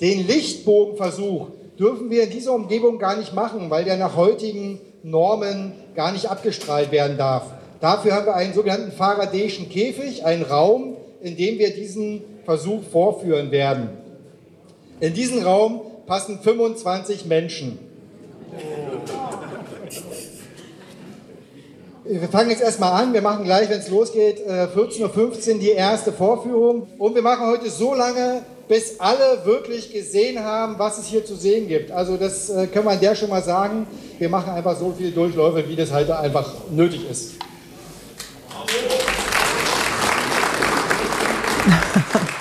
Den 0.00 0.26
Lichtbogenversuch 0.26 1.48
dürfen 1.78 2.10
wir 2.10 2.24
in 2.24 2.30
dieser 2.30 2.52
Umgebung 2.54 2.98
gar 2.98 3.16
nicht 3.16 3.34
machen, 3.34 3.70
weil 3.70 3.84
der 3.84 3.96
nach 3.96 4.16
heutigen 4.16 4.80
Normen 5.02 5.72
gar 5.94 6.10
nicht 6.10 6.30
abgestrahlt 6.30 6.90
werden 6.90 7.18
darf. 7.18 7.44
Dafür 7.80 8.14
haben 8.14 8.26
wir 8.26 8.34
einen 8.34 8.54
sogenannten 8.54 8.92
Faradayschen 8.92 9.68
Käfig, 9.68 10.24
einen 10.24 10.42
Raum, 10.42 10.96
in 11.20 11.36
dem 11.36 11.58
wir 11.58 11.74
diesen 11.74 12.22
Versuch 12.44 12.82
vorführen 12.90 13.50
werden. 13.50 13.90
In 15.00 15.12
diesen 15.12 15.42
Raum 15.42 15.82
passen 16.06 16.38
25 16.40 17.26
Menschen. 17.26 17.78
Wir 22.04 22.28
fangen 22.28 22.50
jetzt 22.50 22.62
erstmal 22.62 23.02
an. 23.02 23.14
Wir 23.14 23.22
machen 23.22 23.44
gleich, 23.44 23.70
wenn 23.70 23.78
es 23.78 23.88
losgeht, 23.88 24.38
14.15 24.46 24.98
äh, 24.98 25.52
Uhr 25.54 25.58
die 25.58 25.70
erste 25.70 26.12
Vorführung. 26.12 26.86
Und 26.98 27.14
wir 27.14 27.22
machen 27.22 27.46
heute 27.46 27.70
so 27.70 27.94
lange, 27.94 28.42
bis 28.68 29.00
alle 29.00 29.44
wirklich 29.44 29.90
gesehen 29.90 30.44
haben, 30.44 30.78
was 30.78 30.98
es 30.98 31.06
hier 31.06 31.24
zu 31.24 31.34
sehen 31.34 31.66
gibt. 31.66 31.90
Also 31.90 32.18
das 32.18 32.50
äh, 32.50 32.66
können 32.66 32.84
wir 32.84 32.92
an 32.92 33.00
der 33.00 33.14
schon 33.14 33.30
mal 33.30 33.42
sagen. 33.42 33.86
Wir 34.18 34.28
machen 34.28 34.52
einfach 34.52 34.78
so 34.78 34.92
viele 34.96 35.12
Durchläufe, 35.12 35.66
wie 35.66 35.76
das 35.76 35.92
halt 35.92 36.10
einfach 36.10 36.52
nötig 36.70 37.08
ist. 37.10 37.36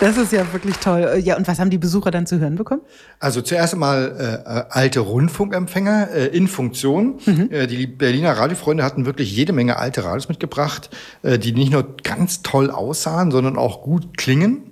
Das 0.00 0.16
ist 0.16 0.32
ja 0.32 0.50
wirklich 0.54 0.76
toll. 0.78 1.20
Ja, 1.22 1.36
und 1.36 1.46
was 1.46 1.58
haben 1.58 1.68
die 1.68 1.76
Besucher 1.76 2.10
dann 2.10 2.26
zu 2.26 2.40
hören 2.40 2.56
bekommen? 2.56 2.80
Also 3.18 3.42
zuerst 3.42 3.74
einmal 3.74 4.42
äh, 4.46 4.62
alte 4.70 5.00
Rundfunkempfänger 5.00 6.10
äh, 6.10 6.26
in 6.28 6.48
Funktion. 6.48 7.20
Mhm. 7.26 7.50
Äh, 7.50 7.66
die 7.66 7.86
Berliner 7.86 8.32
Radiofreunde 8.32 8.82
hatten 8.82 9.04
wirklich 9.04 9.36
jede 9.36 9.52
Menge 9.52 9.76
alte 9.76 10.02
Radios 10.02 10.30
mitgebracht, 10.30 10.88
äh, 11.22 11.38
die 11.38 11.52
nicht 11.52 11.70
nur 11.70 11.96
ganz 12.02 12.40
toll 12.40 12.70
aussahen, 12.70 13.30
sondern 13.30 13.58
auch 13.58 13.82
gut 13.82 14.16
klingen. 14.16 14.69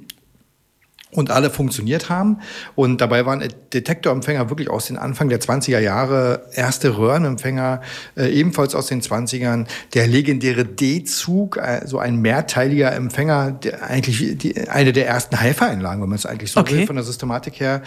Und 1.11 1.31
alle 1.31 1.51
funktioniert 1.51 2.11
haben. 2.11 2.39
Und 2.75 3.01
dabei 3.01 3.25
waren 3.25 3.43
Detektorempfänger 3.73 4.51
wirklich 4.51 4.69
aus 4.69 4.87
den 4.87 4.99
Anfang 4.99 5.29
der 5.29 5.41
20er 5.41 5.79
Jahre, 5.79 6.43
erste 6.53 6.99
Röhrenempfänger, 6.99 7.81
äh, 8.17 8.29
ebenfalls 8.29 8.75
aus 8.75 8.87
den 8.87 9.01
20ern. 9.01 9.67
Der 9.95 10.07
legendäre 10.07 10.65
D-Zug, 10.65 11.57
äh, 11.57 11.87
so 11.87 11.99
ein 11.99 12.17
mehrteiliger 12.17 12.93
Empfänger, 12.93 13.53
der 13.53 13.85
eigentlich 13.85 14.39
die, 14.39 14.69
eine 14.69 14.93
der 14.93 15.07
ersten 15.09 15.41
Hi-Fi-Einlagen, 15.41 16.03
wenn 16.03 16.09
man 16.11 16.17
es 16.17 16.27
eigentlich 16.27 16.53
so 16.53 16.61
Okay. 16.61 16.79
will, 16.81 16.87
von 16.87 16.97
der 16.97 17.05
Systematik 17.05 17.61
her. 17.61 17.83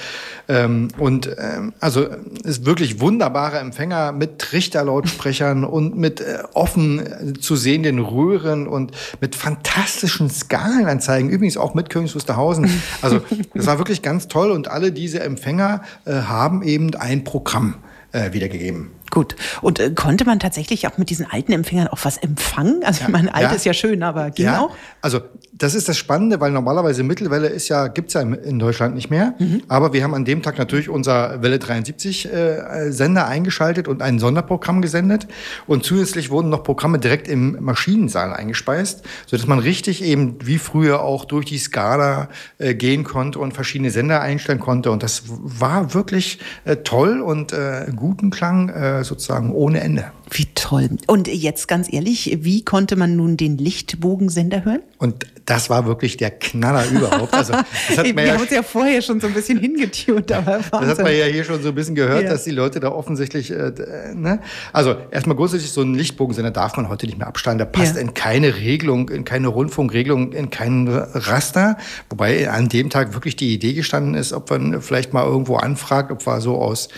Ähm, 0.48 0.88
und 0.98 1.30
ähm, 1.38 1.74
also 1.80 2.08
ist 2.44 2.66
wirklich 2.66 3.00
wunderbarer 3.00 3.60
Empfänger 3.60 4.12
mit 4.12 4.40
Trichterlautsprechern 4.40 5.63
und 5.63 5.96
mit 5.98 6.22
äh, 6.22 6.40
offen 6.54 7.00
äh, 7.00 7.34
zu 7.34 7.56
sehenden 7.56 8.00
Röhren 8.00 8.68
und 8.68 8.92
mit 9.20 9.36
fantastischen 9.36 10.30
Skalenanzeigen, 10.30 11.30
übrigens 11.30 11.58
auch 11.58 11.74
mit 11.74 11.90
Königs 11.90 12.16
Wusterhausen. 12.16 12.70
Also 13.01 13.11
das 13.53 13.65
war 13.68 13.77
wirklich 13.77 14.01
ganz 14.01 14.27
toll 14.27 14.51
und 14.51 14.68
alle 14.68 14.91
diese 14.91 15.22
Empfänger 15.22 15.82
äh, 16.06 16.13
haben 16.13 16.63
eben 16.63 16.96
ein 16.96 17.24
Programm 17.24 17.75
äh, 18.12 18.34
wiedergegeben. 18.34 18.91
Gut. 19.12 19.36
Und 19.62 19.80
äh, 19.80 19.91
konnte 19.91 20.25
man 20.25 20.39
tatsächlich 20.39 20.88
auch 20.88 20.98
mit 20.98 21.10
diesen 21.12 21.30
alten 21.30 21.51
Empfängern 21.51 21.88
auch 21.89 22.00
was 22.03 22.18
empfangen? 22.18 22.82
Also 22.84 23.03
ich 23.03 23.10
meine, 23.10 23.34
alt 23.36 23.44
Ja. 23.44 23.51
ist 23.51 23.65
ja 23.65 23.74
schön, 23.74 24.01
aber 24.01 24.32
ging 24.32 24.46
ja, 24.46 24.62
auch? 24.62 24.75
also 25.01 25.20
das 25.53 25.75
ist 25.75 25.88
das 25.89 25.98
Spannende, 25.98 26.39
weil 26.39 26.51
normalerweise 26.51 27.03
Mittelwelle 27.03 27.48
ist 27.48 27.68
ja, 27.70 27.88
gibt's 27.88 28.13
ja 28.15 28.22
in 28.22 28.58
Deutschland 28.58 28.96
nicht 28.96 29.12
mehr. 29.12 29.36
Aber 29.68 29.94
wir 29.94 30.03
haben 30.03 30.15
an 30.15 30.25
dem 30.25 30.41
Tag 30.41 30.58
natürlich 30.58 30.89
unser 30.89 31.44
Welle 31.44 31.60
73 31.60 32.32
äh, 32.34 32.91
Sender 32.91 33.27
eingeschaltet 33.27 33.88
und 33.88 34.01
ein 34.01 34.18
Sonderprogramm 34.18 34.82
gesendet. 34.82 35.27
Und 35.68 35.84
zusätzlich 35.84 36.32
wurden 36.32 36.50
noch 36.50 36.63
Programme 36.63 36.98
direkt 36.98 37.27
im 37.27 37.58
Maschinensaal 37.63 38.34
eingespeist, 38.34 39.03
sodass 39.27 39.46
man 39.46 39.60
richtig 39.60 40.01
eben 40.03 40.38
wie 40.44 40.58
früher 40.58 41.01
auch 41.01 41.25
durch 41.25 41.46
die 41.46 41.58
Skala 41.60 42.30
äh, 42.58 42.74
gehen 42.74 43.03
konnte 43.03 43.38
und 43.38 43.53
verschiedene 43.53 43.91
Sender 43.91 44.22
einstellen 44.22 44.60
konnte. 44.60 44.89
Und 44.89 45.03
das 45.03 45.24
war 45.27 45.94
wirklich 45.94 46.39
äh, 46.65 46.77
toll 46.77 47.20
und 47.22 47.53
äh, 47.53 47.88
guten 47.96 48.32
Klang 48.32 48.70
äh, 48.70 49.00
sozusagen 49.03 49.51
ohne 49.51 49.81
Ende. 49.81 50.12
Wie 50.29 50.48
toll. 50.55 50.89
Und 51.08 51.27
jetzt 51.27 51.67
ganz 51.67 51.91
ehrlich, 51.91 52.38
wie 52.41 52.63
konnte 52.63 52.96
man 52.96 53.15
nun 53.15 53.36
den 53.38 53.58
Lichtbogensender 53.58 54.63
hören? 54.65 54.81
Und 54.98 55.25
das 55.46 55.70
war 55.70 55.86
wirklich 55.86 56.17
der 56.17 56.31
Knaller 56.31 56.86
überhaupt. 56.89 57.34
Also, 57.34 57.53
das 57.53 57.98
hat 57.98 58.05
Wir 58.05 58.25
ja, 58.25 58.34
haben 58.34 58.41
uns 58.41 58.51
ja 58.51 58.63
vorher 58.63 59.01
schon 59.01 59.20
so 59.20 59.27
ein 59.27 59.34
bisschen 59.34 59.60
hingetunt, 59.60 60.31
aber 60.31 60.60
das 60.60 60.72
hat 60.72 61.00
man 61.03 61.17
ja 61.17 61.25
hier 61.25 61.43
schon 61.43 61.62
so 61.62 61.70
ein 61.70 61.75
bisschen 61.75 61.96
gehört, 61.96 62.24
Ja. 62.24 62.29
dass 62.29 62.43
die 62.43 62.51
Leute 62.51 62.79
da 62.79 62.89
offensichtlich, 62.91 63.51
äh, 63.51 63.55
äh, 63.67 64.13
ne? 64.15 64.39
Also 64.72 64.96
erstmal 65.12 65.36
grundsätzlich 65.36 65.72
so 65.72 65.81
einen 65.81 65.96
Lichtbogensender 65.96 66.51
darf 66.51 66.77
man 66.77 66.88
heute 66.88 67.08
nicht 67.08 67.17
mehr 67.17 67.27
abstellen. 67.27 67.58
Der 67.58 67.65
passt 67.65 67.96
Ja. 67.96 68.01
in 68.01 68.13
keine 68.13 68.55
Regelung, 68.58 69.10
in 69.10 69.25
keine 69.25 69.48
Rundfunkregelung, 69.50 70.31
in 70.31 70.50
kein 70.50 70.88
Raster. 70.88 71.77
Wobei 72.10 72.50
an 72.50 72.70
dem 72.70 72.89
Tag 72.89 73.13
wirklich 73.13 73.36
die 73.36 73.53
Idee 73.53 73.74
gestanden 73.74 74.13
ist, 74.15 74.31
ob 74.34 74.50
man 74.50 74.81
vielleicht 74.81 75.12
mal 75.13 75.25
irgendwo 75.25 75.55
anfragt, 75.58 76.12
ob 76.12 76.25
wir 76.25 76.39
so 76.39 76.55
aus 76.58 76.89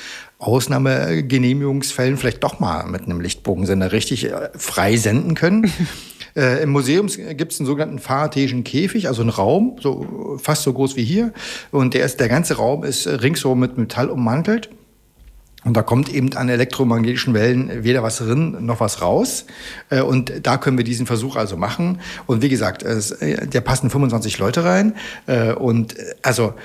Ausnahmegenehmigungsfällen 0.44 2.18
vielleicht 2.18 2.44
doch 2.44 2.60
mal 2.60 2.86
mit 2.86 3.04
einem 3.04 3.22
Lichtbogensender 3.22 3.92
richtig 3.92 4.26
äh, 4.26 4.50
frei 4.56 4.98
senden 4.98 5.36
können. 5.36 5.72
Äh, 6.36 6.64
Im 6.64 6.72
Museum 6.72 7.06
gibt 7.06 7.52
es 7.52 7.60
einen 7.60 7.68
sogenannten 7.68 8.00
fahrtischen 8.00 8.64
Käfig, 8.64 9.08
also 9.08 9.22
einen 9.22 9.30
Raum, 9.30 9.76
so 9.80 10.40
fast 10.42 10.64
so 10.64 10.74
groß 10.74 10.96
wie 10.96 11.04
hier. 11.04 11.32
Und 11.70 11.94
der, 11.94 12.04
ist, 12.06 12.20
der 12.20 12.28
ganze 12.28 12.56
Raum 12.56 12.84
ist 12.84 13.06
ringsherum 13.06 13.60
mit 13.60 13.78
Metall 13.78 14.10
ummantelt. 14.10 14.72
Und 15.64 15.78
da 15.78 15.84
kommt 15.84 16.12
eben 16.12 16.34
an 16.34 16.50
elektromagnetischen 16.50 17.36
Wellen 17.36 17.84
weder 17.84 18.02
was 18.02 18.18
drin 18.18 18.66
noch 18.66 18.80
was 18.80 19.04
raus. 19.04 19.46
Äh, 19.92 20.02
Und 20.02 20.34
da 20.42 20.58
können 20.58 20.76
wir 20.76 20.84
diesen 20.84 21.06
Versuch 21.06 21.36
also 21.36 21.56
machen. 21.56 22.02
Und 22.26 22.42
wie 22.42 22.50
gesagt, 22.50 22.82
es, 22.82 23.12
äh, 23.12 23.46
der 23.46 23.62
passen 23.62 23.92
25 23.92 24.40
Leute 24.40 24.64
rein. 24.64 24.96
Und 25.60 25.94
also 26.24 26.56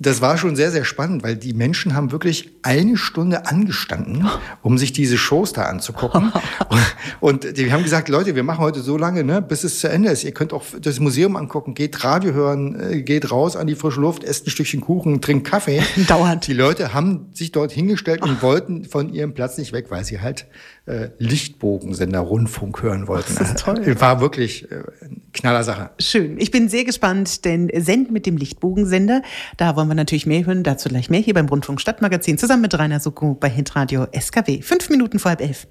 das 0.00 0.22
war 0.22 0.38
schon 0.38 0.56
sehr, 0.56 0.70
sehr 0.70 0.84
spannend, 0.84 1.22
weil 1.22 1.36
die 1.36 1.52
Menschen 1.52 1.94
haben 1.94 2.10
wirklich 2.10 2.50
eine 2.62 2.96
Stunde 2.96 3.46
angestanden, 3.46 4.28
um 4.62 4.78
sich 4.78 4.92
diese 4.92 5.18
Shows 5.18 5.52
da 5.52 5.62
anzugucken. 5.62 6.32
Und 7.20 7.56
die 7.56 7.72
haben 7.72 7.82
gesagt, 7.82 8.08
Leute, 8.08 8.34
wir 8.34 8.42
machen 8.42 8.60
heute 8.60 8.80
so 8.80 8.96
lange, 8.96 9.24
ne, 9.24 9.42
bis 9.42 9.64
es 9.64 9.80
zu 9.80 9.88
Ende 9.88 10.10
ist. 10.10 10.24
Ihr 10.24 10.32
könnt 10.32 10.52
auch 10.52 10.64
das 10.80 11.00
Museum 11.00 11.36
angucken, 11.36 11.74
geht 11.74 12.04
Radio 12.04 12.32
hören, 12.32 12.78
äh, 12.78 13.02
geht 13.02 13.30
raus 13.30 13.56
an 13.56 13.66
die 13.66 13.74
frische 13.74 14.00
Luft, 14.00 14.24
esst 14.24 14.46
ein 14.46 14.50
Stückchen 14.50 14.80
Kuchen, 14.80 15.20
trinkt 15.20 15.46
Kaffee. 15.46 15.82
Dauernd. 16.08 16.46
Die 16.46 16.52
Leute 16.52 16.92
haben 16.94 17.30
sich 17.32 17.52
dort 17.52 17.72
hingestellt 17.72 18.22
und 18.22 18.42
wollten 18.42 18.84
von 18.84 19.12
ihrem 19.12 19.34
Platz 19.34 19.58
nicht 19.58 19.72
weg, 19.72 19.86
weil 19.88 20.04
sie 20.04 20.20
halt 20.20 20.46
äh, 20.86 21.08
Lichtbogensender 21.18 22.20
Rundfunk 22.20 22.82
hören 22.82 23.08
wollten. 23.08 23.34
das 23.36 23.50
ist 23.50 23.60
toll. 23.60 24.00
War 24.00 24.20
wirklich 24.20 24.70
äh, 24.70 24.76
eine 25.00 25.20
knaller 25.32 25.64
Sache. 25.64 25.90
Schön. 25.98 26.38
Ich 26.38 26.50
bin 26.50 26.68
sehr 26.68 26.84
gespannt, 26.84 27.44
denn 27.44 27.70
Send 27.76 28.10
mit 28.10 28.26
dem 28.26 28.36
Lichtbogensender, 28.36 29.22
da 29.56 29.76
wollen 29.76 29.88
wir 29.88 29.94
natürlich 29.94 30.26
mehr 30.26 30.44
hören. 30.44 30.62
Dazu 30.62 30.88
gleich 30.88 31.08
mehr 31.08 31.20
hier 31.20 31.34
beim 31.34 31.46
Rundfunk 31.46 31.80
Stadtmagazin 31.80 32.38
zusammen 32.38 32.49
mit 32.56 32.78
Rainer 32.78 33.00
Soko 33.00 33.34
bei 33.34 33.48
Hitradio 33.48 34.06
SKW. 34.18 34.62
Fünf 34.62 34.88
Minuten 34.90 35.18
vor 35.18 35.30
halb 35.30 35.40
elf. 35.40 35.66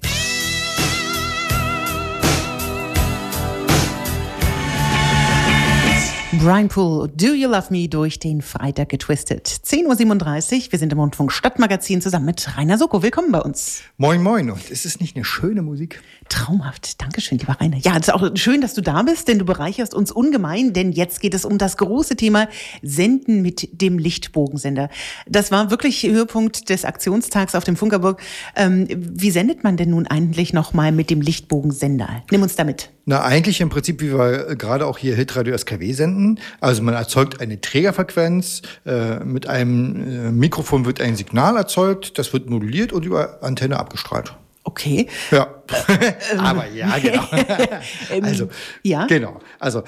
Brian 6.42 6.68
Poole, 6.68 7.08
Do 7.08 7.34
You 7.34 7.50
Love 7.50 7.66
Me 7.70 7.86
durch 7.86 8.18
den 8.18 8.40
Freitag 8.40 8.88
getwistet. 8.88 9.46
10.37 9.46 10.66
Uhr, 10.66 10.72
wir 10.72 10.78
sind 10.78 10.90
im 10.90 10.98
Rundfunk 10.98 11.32
Stadtmagazin 11.32 12.00
zusammen 12.00 12.24
mit 12.24 12.56
Rainer 12.56 12.78
Soko. 12.78 13.02
Willkommen 13.02 13.30
bei 13.30 13.40
uns. 13.40 13.82
Moin, 13.98 14.22
moin. 14.22 14.50
Und 14.50 14.70
ist 14.70 14.86
es 14.86 15.00
nicht 15.00 15.16
eine 15.16 15.24
schöne 15.26 15.60
Musik? 15.60 16.02
Traumhaft. 16.30 17.02
Dankeschön, 17.02 17.38
lieber 17.38 17.56
Rainer. 17.60 17.76
Ja, 17.78 17.92
es 17.92 18.08
ist 18.08 18.14
auch 18.14 18.30
schön, 18.36 18.60
dass 18.60 18.72
du 18.72 18.80
da 18.80 19.02
bist, 19.02 19.28
denn 19.28 19.38
du 19.38 19.44
bereicherst 19.44 19.92
uns 19.92 20.12
ungemein, 20.12 20.72
denn 20.72 20.92
jetzt 20.92 21.20
geht 21.20 21.34
es 21.34 21.44
um 21.44 21.58
das 21.58 21.76
große 21.76 22.16
Thema 22.16 22.48
Senden 22.82 23.42
mit 23.42 23.82
dem 23.82 23.98
Lichtbogensender. 23.98 24.88
Das 25.26 25.50
war 25.50 25.70
wirklich 25.70 26.04
Höhepunkt 26.04 26.70
des 26.70 26.84
Aktionstags 26.84 27.54
auf 27.54 27.64
dem 27.64 27.76
Funkerburg. 27.76 28.22
Ähm, 28.56 28.86
wie 28.88 29.30
sendet 29.30 29.64
man 29.64 29.76
denn 29.76 29.90
nun 29.90 30.06
eigentlich 30.06 30.52
nochmal 30.52 30.92
mit 30.92 31.10
dem 31.10 31.20
Lichtbogensender? 31.20 32.22
Nimm 32.30 32.42
uns 32.42 32.54
damit. 32.54 32.90
Na, 33.06 33.24
eigentlich 33.24 33.60
im 33.60 33.70
Prinzip, 33.70 34.00
wie 34.00 34.16
wir 34.16 34.54
gerade 34.54 34.86
auch 34.86 34.98
hier 34.98 35.16
Hitradio 35.16 35.58
SKW 35.58 35.92
senden. 35.92 36.38
Also 36.60 36.82
man 36.82 36.94
erzeugt 36.94 37.40
eine 37.40 37.60
Trägerfrequenz, 37.60 38.62
äh, 38.86 39.18
mit 39.24 39.48
einem 39.48 39.96
äh, 39.96 40.30
Mikrofon 40.30 40.84
wird 40.84 41.00
ein 41.00 41.16
Signal 41.16 41.56
erzeugt, 41.56 42.18
das 42.18 42.32
wird 42.32 42.48
moduliert 42.48 42.92
und 42.92 43.04
über 43.04 43.42
Antenne 43.42 43.80
abgestrahlt. 43.80 44.36
Okay. 44.64 45.08
Ja. 45.30 45.62
Aber 46.38 46.66
ja, 46.68 46.98
genau. 46.98 47.24
Ähm, 48.10 48.24
also, 48.24 48.48
ja? 48.82 49.06
genau. 49.06 49.40
Also, 49.58 49.82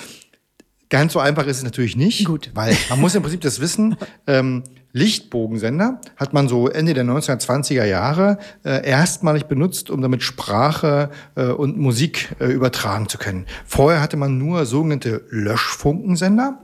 ganz 0.89 1.13
so 1.13 1.19
einfach 1.19 1.47
ist 1.47 1.59
es 1.59 1.65
natürlich 1.65 1.97
nicht. 1.97 2.25
Gut. 2.25 2.51
Weil 2.55 2.77
man 2.89 3.01
muss 3.01 3.15
im 3.15 3.23
Prinzip 3.23 3.41
das 3.41 3.61
wissen, 3.61 3.97
ähm, 4.27 4.63
Lichtbogensender 4.93 6.01
hat 6.17 6.35
man 6.35 6.49
so 6.49 6.69
Ende 6.69 6.93
der 6.93 7.05
1920er 7.05 7.85
Jahre 7.85 8.39
äh, 8.63 8.87
erstmalig 8.87 9.45
benutzt, 9.45 9.89
um 9.91 10.03
damit 10.03 10.23
Sprache 10.23 11.11
äh, 11.35 11.47
und 11.47 11.79
Musik 11.79 12.37
äh, 12.41 12.47
übertragen 12.47 13.09
zu 13.09 13.17
können. 13.17 13.47
Vorher 13.65 14.03
hatte 14.03 14.19
man 14.19 14.37
nur 14.37 14.67
sogenannte 14.67 15.25
Löschfunkensender. 15.31 16.61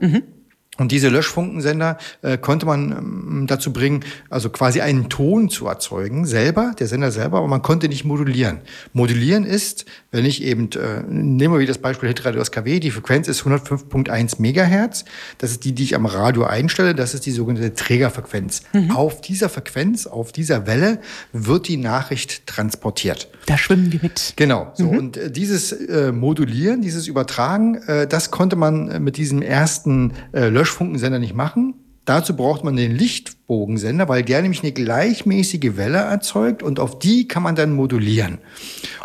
Und 0.79 0.91
diese 0.91 1.09
Löschfunkensender 1.09 1.97
äh, 2.21 2.37
konnte 2.37 2.65
man 2.65 2.91
ähm, 2.91 3.47
dazu 3.47 3.73
bringen, 3.73 4.03
also 4.29 4.49
quasi 4.49 4.81
einen 4.81 5.09
Ton 5.09 5.49
zu 5.49 5.67
erzeugen, 5.67 6.25
selber, 6.25 6.73
der 6.79 6.87
Sender 6.87 7.11
selber, 7.11 7.39
aber 7.39 7.47
man 7.47 7.61
konnte 7.61 7.87
nicht 7.87 8.05
modulieren. 8.05 8.61
Modulieren 8.93 9.45
ist, 9.45 9.85
wenn 10.11 10.25
ich 10.25 10.43
eben, 10.43 10.69
äh, 10.71 11.03
nehmen 11.07 11.53
wir 11.53 11.59
wieder 11.59 11.73
das 11.73 11.81
Beispiel 11.81 12.09
Hitradio 12.09 12.43
SKW, 12.43 12.79
die 12.79 12.91
Frequenz 12.91 13.27
ist 13.27 13.43
105.1 13.43 14.41
Megahertz. 14.41 15.05
Das 15.37 15.51
ist 15.51 15.65
die, 15.65 15.73
die 15.73 15.83
ich 15.83 15.95
am 15.95 16.05
Radio 16.05 16.45
einstelle. 16.45 16.95
Das 16.95 17.13
ist 17.13 17.25
die 17.25 17.31
sogenannte 17.31 17.73
Trägerfrequenz. 17.73 18.63
Auf 18.93 19.21
dieser 19.21 19.49
Frequenz, 19.49 20.07
auf 20.07 20.31
dieser 20.31 20.65
Welle 20.65 20.99
wird 21.33 21.67
die 21.67 21.77
Nachricht 21.77 22.47
transportiert. 22.47 23.29
Da 23.45 23.57
schwimmen 23.57 23.91
wir 23.91 23.99
mit. 24.01 24.33
Genau. 24.35 24.71
So 24.75 24.87
und 24.87 25.17
äh, 25.17 25.31
dieses 25.31 25.71
äh, 25.71 26.11
Modulieren, 26.11 26.81
dieses 26.81 27.07
Übertragen, 27.07 27.75
äh, 27.87 28.07
das 28.07 28.31
konnte 28.31 28.55
man 28.55 28.89
äh, 28.89 28.99
mit 28.99 29.17
diesem 29.17 29.41
ersten 29.41 30.13
äh, 30.31 30.49
Löschfunkensender 30.69 31.19
nicht 31.19 31.33
machen. 31.35 31.73
Dazu 32.05 32.35
braucht 32.35 32.63
man 32.63 32.75
den 32.75 32.95
Lichtbogensender, 32.95 34.09
weil 34.09 34.23
der 34.23 34.41
nämlich 34.41 34.63
eine 34.63 34.71
gleichmäßige 34.71 35.75
Welle 35.77 35.99
erzeugt 35.99 36.63
und 36.63 36.79
auf 36.79 36.97
die 36.97 37.27
kann 37.27 37.43
man 37.43 37.55
dann 37.55 37.73
modulieren. 37.73 38.39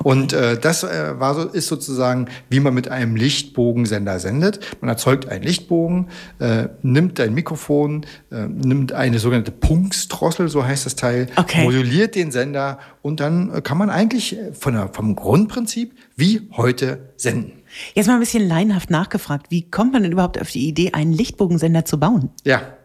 Und 0.03 0.33
äh, 0.33 0.59
das 0.59 0.85
äh, 0.85 1.21
war 1.21 1.35
so, 1.35 1.43
ist 1.43 1.67
sozusagen, 1.67 2.29
wie 2.49 2.61
man 2.61 2.73
mit 2.73 2.89
einem 2.89 3.15
Lichtbogensender 3.17 4.19
sendet. 4.21 4.61
Man 4.81 4.89
erzeugt 4.89 5.29
einen 5.29 5.43
Lichtbogen, 5.43 6.07
äh, 6.39 6.69
nimmt 6.83 7.21
ein 7.21 7.35
Mikrofon, 7.35 8.07
äh, 8.31 8.47
nimmt 8.47 8.93
eine 8.93 9.19
sogenannte 9.19 9.53
Punksdrossel, 9.53 10.49
so 10.49 10.65
heißt 10.65 10.87
das 10.87 10.97
Teil, 10.97 11.27
Okay. 11.37 11.65
moduliert 11.65 12.15
den 12.15 12.31
Sender 12.31 12.79
und 13.03 13.21
dann 13.21 13.53
äh, 13.53 13.61
kann 13.61 13.77
man 13.77 13.91
eigentlich 13.91 14.39
äh, 14.39 14.55
von 14.55 14.73
der, 14.73 14.89
vom 14.89 15.15
Grundprinzip 15.15 15.93
wie 16.17 16.49
heute 16.53 17.11
senden. 17.17 17.64
Jetzt 17.95 18.07
mal 18.07 18.15
ein 18.15 18.21
bisschen 18.21 18.47
laienhaft 18.47 18.91
nachgefragt. 18.91 19.47
Wie 19.51 19.71
kommt 19.71 19.93
man 19.93 20.03
denn 20.03 20.13
überhaupt 20.13 20.41
auf 20.41 20.51
die 20.51 20.69
Idee, 20.69 20.93
einen 20.93 21.13
Lichtbogensender 21.13 21.85
zu 21.85 21.99
bauen? 21.99 22.31
Ja, 22.45 22.77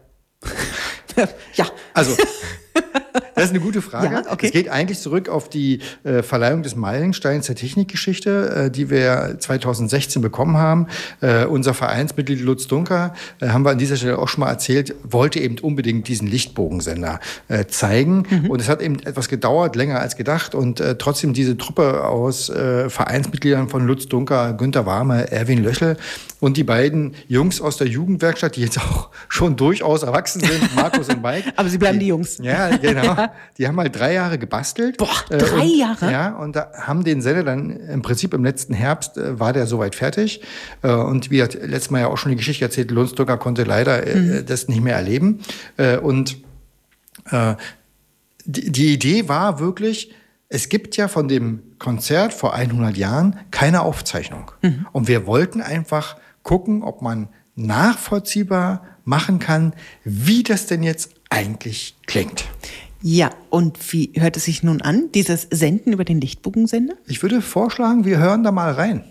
ja. 1.54 1.66
also 1.94 2.16
Das 3.40 3.48
ist 3.48 3.54
eine 3.56 3.64
gute 3.64 3.80
Frage. 3.80 4.14
Ja, 4.14 4.22
okay. 4.30 4.46
Es 4.46 4.52
geht 4.52 4.68
eigentlich 4.68 4.98
zurück 4.98 5.30
auf 5.30 5.48
die 5.48 5.80
äh, 6.04 6.22
Verleihung 6.22 6.62
des 6.62 6.76
Meilensteins 6.76 7.46
der 7.46 7.56
Technikgeschichte, 7.56 8.66
äh, 8.66 8.70
die 8.70 8.90
wir 8.90 9.36
2016 9.38 10.20
bekommen 10.20 10.58
haben. 10.58 10.88
Äh, 11.22 11.46
unser 11.46 11.72
Vereinsmitglied 11.72 12.40
Lutz 12.40 12.66
Dunker, 12.66 13.14
äh, 13.40 13.48
haben 13.48 13.64
wir 13.64 13.70
an 13.70 13.78
dieser 13.78 13.96
Stelle 13.96 14.18
auch 14.18 14.28
schon 14.28 14.40
mal 14.40 14.50
erzählt, 14.50 14.94
wollte 15.04 15.40
eben 15.40 15.58
unbedingt 15.58 16.06
diesen 16.08 16.28
Lichtbogensender 16.28 17.18
äh, 17.48 17.64
zeigen. 17.64 18.24
Mhm. 18.28 18.50
Und 18.50 18.60
es 18.60 18.68
hat 18.68 18.82
eben 18.82 18.98
etwas 18.98 19.28
gedauert, 19.28 19.74
länger 19.74 20.00
als 20.00 20.16
gedacht. 20.16 20.54
Und 20.54 20.80
äh, 20.80 20.96
trotzdem 20.96 21.32
diese 21.32 21.56
Truppe 21.56 22.04
aus 22.04 22.50
Vereinsmitgliedern 22.50 23.68
von 23.68 23.86
Lutz 23.86 24.06
Dunker, 24.06 24.52
Günter 24.52 24.84
Warme, 24.84 25.30
Erwin 25.30 25.62
Löchel 25.62 25.96
und 26.40 26.56
die 26.56 26.64
beiden 26.64 27.14
Jungs 27.28 27.60
aus 27.60 27.76
der 27.76 27.86
Jugendwerkstatt, 27.86 28.56
die 28.56 28.62
jetzt 28.62 28.78
auch 28.78 29.10
schon 29.28 29.56
durchaus 29.56 30.02
erwachsen 30.02 30.40
sind, 30.40 30.74
Markus 30.74 31.08
und 31.08 31.22
Mike. 31.22 31.52
Aber 31.56 31.68
sie 31.68 31.78
bleiben 31.78 31.98
die 31.98 32.08
Jungs. 32.08 32.38
Ja, 32.42 32.76
genau. 32.76 33.16
Die 33.58 33.66
haben 33.68 33.78
halt 33.78 33.96
drei 33.98 34.12
Jahre 34.14 34.38
gebastelt. 34.38 34.96
Boah, 34.98 35.08
Äh, 35.30 35.38
drei 35.38 35.62
und, 35.62 35.76
Jahre? 35.78 36.10
Ja, 36.12 36.36
und 36.36 36.56
da 36.56 36.70
haben 36.74 37.04
den 37.04 37.22
Sender 37.22 37.44
dann 37.44 37.70
im 37.70 38.02
Prinzip 38.02 38.34
im 38.34 38.44
letzten 38.44 38.74
Herbst 38.74 39.16
äh, 39.18 39.38
war 39.38 39.52
der 39.52 39.66
soweit 39.66 39.94
fertig. 39.94 40.42
Äh, 40.82 40.92
und 40.92 41.30
wie 41.30 41.42
hat 41.42 41.54
letztes 41.54 41.90
Mal 41.90 42.00
ja 42.00 42.06
auch 42.08 42.18
schon 42.18 42.30
die 42.30 42.36
Geschichte 42.36 42.64
erzählt, 42.64 42.90
Lundsdrucker 42.90 43.36
konnte 43.38 43.64
leider 43.64 44.04
Mhm. 44.06 44.44
das 44.46 44.68
nicht 44.68 44.82
mehr 44.82 44.96
erleben. 44.96 45.40
Und 46.02 46.38
die, 48.44 48.72
die 48.72 48.92
Idee 48.94 49.28
war 49.28 49.60
wirklich, 49.60 50.12
es 50.48 50.68
gibt 50.68 50.96
ja 50.96 51.06
von 51.08 51.28
dem 51.28 51.62
Konzert 51.78 52.32
vor 52.34 52.54
100 52.54 52.96
Jahren 52.96 53.38
keine 53.50 53.82
Aufzeichnung. 53.82 54.50
Und 54.92 55.06
wir 55.08 55.26
wollten 55.26 55.60
einfach 55.60 56.16
gucken, 56.42 56.82
ob 56.82 57.02
man 57.02 57.28
nachvollziehbar 57.56 58.84
machen 59.04 59.38
kann, 59.38 59.74
wie 60.04 60.42
das 60.42 60.66
denn 60.66 60.82
jetzt 60.82 61.14
eigentlich 61.30 61.96
klingt. 62.06 62.44
Ja, 63.02 63.30
und 63.48 63.78
wie 63.92 64.12
hört 64.16 64.36
es 64.36 64.44
sich 64.44 64.62
nun 64.62 64.82
an, 64.82 65.10
dieses 65.14 65.48
Senden 65.50 65.92
über 65.92 66.04
den 66.04 66.20
Lichtbogensender? 66.20 66.94
Ich 67.06 67.22
würde 67.22 67.40
vorschlagen, 67.40 68.04
wir 68.04 68.18
hören 68.18 68.42
da 68.42 68.52
mal 68.52 68.72
rein. 68.72 69.04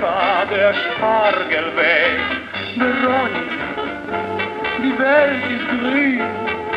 Veronika, 0.00 0.44
der 0.46 0.74
Spargel 0.74 1.76
wächst. 1.76 2.78
Veronika, 2.78 3.64
die 4.78 4.98
Welt 4.98 5.44
ist 5.50 5.68
grün, 5.68 6.20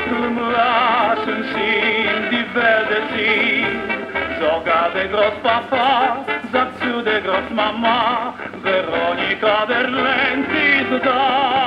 drum 0.10 0.40
lassen 0.52 1.44
Sie 1.54 2.10
die 2.32 2.56
Wälder 2.56 3.02
ziehen. 3.16 3.82
Sogar 4.40 4.92
der 4.94 5.08
Großpapa 5.08 6.26
sagt 6.52 6.80
zu 6.80 7.02
der 7.02 7.22
Großmama, 7.22 8.34
Veronika, 8.62 9.66
der 9.66 9.90
Lenz 9.90 10.48
ist 10.50 11.06
da. 11.06 11.67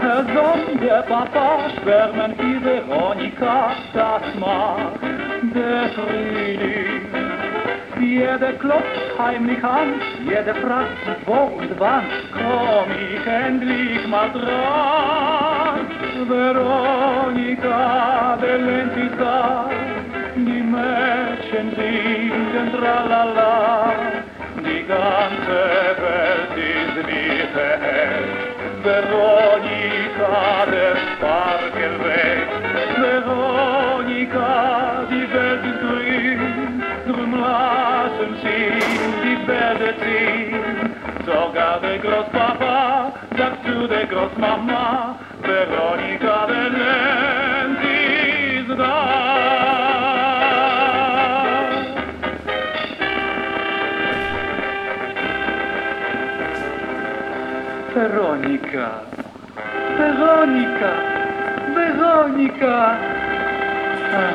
Der 0.00 1.02
Papa 1.02 1.70
schwärmen 1.82 2.34
für 2.36 2.64
Veronika, 2.64 3.72
das 3.92 4.22
macht 4.38 5.02
der 5.54 5.90
Frühling. 5.90 7.02
Jeder 8.00 8.52
klopft 8.54 9.18
heimlich 9.18 9.62
an, 9.62 10.00
jeder 10.24 10.54
fragt 10.54 11.04
sich 11.04 11.26
wo 11.26 11.58
und 11.58 11.78
wann, 11.78 12.04
komm 12.32 12.90
ich 12.92 13.26
endlich 13.26 14.06
mal 14.08 14.30
dran. 14.30 15.86
Veronika, 16.28 17.78
der 18.40 18.58
Lenz 18.58 18.96
ist 18.96 19.20
da, 19.20 19.68
die 20.34 20.62
Mädchen 20.62 21.76
singen 21.76 22.72
tralala, 22.72 23.92
die 24.64 24.82
ganze 24.86 25.60
Welt 26.00 26.56
ist 26.56 27.06
wie 27.06 27.46
verhext. 27.52 28.59
Veronica 28.82 30.64
del 30.70 30.96
Parkerweg. 31.20 32.48
Veronica, 32.96 34.50
die 35.10 35.26
Welt 35.32 35.64
ist 35.70 35.80
grün, 35.80 36.82
drum 37.06 37.40
lassen 37.40 38.36
sie 38.42 38.72
die 39.22 39.46
Welt 39.46 39.96
ziehen. 40.00 40.94
Sogar 41.26 41.80
der 41.80 41.98
Großpapa 41.98 43.12
sagt 43.36 43.66
zu 43.66 43.86
der 43.86 44.06
Großmama, 44.06 45.16
Veronica 45.42 46.46
Veronika, 60.00 60.92
Veronika. 61.74 62.96
Ah. 64.12 64.32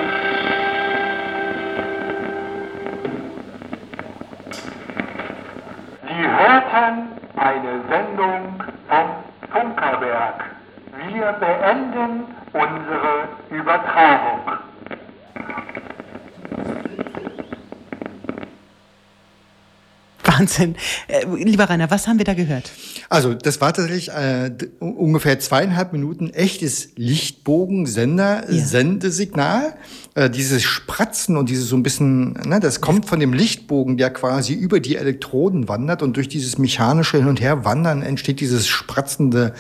Sie 6.08 6.24
hörten 6.38 7.08
eine 7.36 7.82
Sendung 7.90 8.64
vom 8.88 9.08
Funkerberg. 9.52 10.44
Wir 11.08 11.32
beenden 11.34 12.26
unsere 12.54 13.28
Übertragung. 13.50 14.42
Wahnsinn. 20.24 20.76
Äh, 21.08 21.26
lieber 21.26 21.68
Rainer, 21.68 21.90
was 21.90 22.08
haben 22.08 22.20
wir 22.20 22.26
da 22.26 22.36
gehört? 22.36 22.72
Also, 23.10 23.34
das 23.34 23.62
war 23.62 23.74
tatsächlich 23.74 24.10
äh, 24.10 24.52
ungefähr 24.80 25.40
zweieinhalb 25.40 25.94
Minuten 25.94 26.32
echtes 26.32 26.90
Lichtbogen-Sender-Sendesignal. 26.96 29.76
Äh, 30.16 30.30
dieses 30.30 30.64
Spratzen 30.64 31.38
und 31.38 31.50
dieses 31.50 31.68
so 31.68 31.76
ein 31.76 31.84
bisschen, 31.84 32.34
ne, 32.46 32.60
das 32.60 32.82
kommt 32.82 33.06
von 33.06 33.20
dem 33.20 33.34
Lichtbogen, 33.34 33.98
der 33.98 34.12
quasi 34.12 34.54
über 34.54 34.80
die 34.80 34.96
Elektroden 34.96 35.68
wandert 35.68 36.02
und 36.02 36.18
durch 36.18 36.30
dieses 36.30 36.58
mechanische 36.58 37.18
Hin- 37.18 37.28
und 37.28 37.42
Herwandern 37.42 38.02
entsteht 38.02 38.40
dieses 38.40 38.68
spratzende 38.68 39.54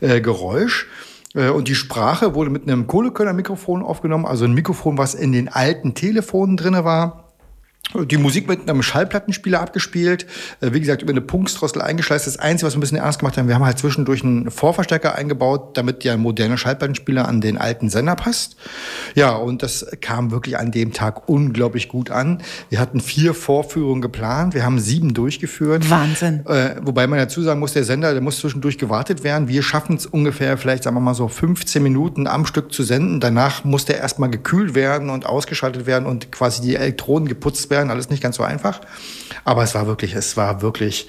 äh, 0.00 0.20
Geräusch. 0.20 0.86
Äh, 1.34 1.50
Und 1.50 1.68
die 1.68 1.74
Sprache 1.74 2.34
wurde 2.34 2.50
mit 2.50 2.62
einem 2.62 2.86
Kohlekörnermikrofon 2.86 3.82
aufgenommen, 3.82 4.26
also 4.26 4.44
ein 4.44 4.54
Mikrofon, 4.54 4.96
was 4.96 5.14
in 5.14 5.32
den 5.32 5.48
alten 5.48 5.94
Telefonen 5.94 6.56
drinne 6.56 6.84
war. 6.84 7.25
Die 7.94 8.16
Musik 8.16 8.48
mit 8.48 8.68
einem 8.68 8.82
Schallplattenspieler 8.82 9.60
abgespielt. 9.60 10.26
Äh, 10.60 10.72
Wie 10.72 10.80
gesagt, 10.80 11.02
über 11.02 11.12
eine 11.12 11.20
Punkstrossel 11.20 11.80
eingeschleift. 11.82 12.26
Das 12.26 12.38
Einzige, 12.38 12.66
was 12.66 12.74
wir 12.74 12.78
ein 12.78 12.80
bisschen 12.80 12.98
ernst 12.98 13.20
gemacht 13.20 13.36
haben, 13.36 13.48
wir 13.48 13.54
haben 13.54 13.64
halt 13.64 13.78
zwischendurch 13.78 14.22
einen 14.22 14.50
Vorverstärker 14.50 15.14
eingebaut, 15.14 15.76
damit 15.76 16.04
der 16.04 16.16
moderne 16.16 16.58
Schallplattenspieler 16.58 17.26
an 17.28 17.40
den 17.40 17.58
alten 17.58 17.88
Sender 17.88 18.16
passt. 18.16 18.56
Ja, 19.14 19.34
und 19.36 19.62
das 19.62 19.86
kam 20.00 20.30
wirklich 20.30 20.58
an 20.58 20.72
dem 20.72 20.92
Tag 20.92 21.28
unglaublich 21.28 21.88
gut 21.88 22.10
an. 22.10 22.42
Wir 22.68 22.80
hatten 22.80 23.00
vier 23.00 23.34
Vorführungen 23.34 24.02
geplant. 24.02 24.54
Wir 24.54 24.64
haben 24.64 24.78
sieben 24.78 25.14
durchgeführt. 25.14 25.88
Wahnsinn. 25.88 26.44
Äh, 26.46 26.76
wobei 26.82 27.06
man 27.06 27.18
dazu 27.18 27.42
sagen 27.42 27.60
muss, 27.60 27.72
der 27.72 27.84
Sender, 27.84 28.12
der 28.12 28.20
muss 28.20 28.38
zwischendurch 28.38 28.78
gewartet 28.78 29.24
werden. 29.24 29.48
Wir 29.48 29.62
schaffen 29.62 29.96
es 29.96 30.06
ungefähr, 30.06 30.58
vielleicht 30.58 30.82
sagen 30.82 30.96
wir 30.96 31.00
mal 31.00 31.14
so 31.14 31.28
15 31.28 31.82
Minuten 31.82 32.26
am 32.26 32.46
Stück 32.46 32.72
zu 32.72 32.82
senden. 32.82 33.20
Danach 33.20 33.64
muss 33.64 33.84
der 33.84 33.98
erstmal 33.98 34.30
gekühlt 34.30 34.74
werden 34.74 35.10
und 35.10 35.26
ausgeschaltet 35.26 35.86
werden 35.86 36.06
und 36.06 36.32
quasi 36.32 36.62
die 36.62 36.76
Elektronen 36.76 37.28
geputzt 37.28 37.70
werden. 37.70 37.75
Alles 37.90 38.10
nicht 38.10 38.22
ganz 38.22 38.36
so 38.36 38.42
einfach. 38.42 38.80
Aber 39.44 39.62
es 39.62 39.74
war 39.74 39.86
wirklich, 39.86 40.14
es 40.14 40.36
war 40.36 40.62
wirklich, 40.62 41.08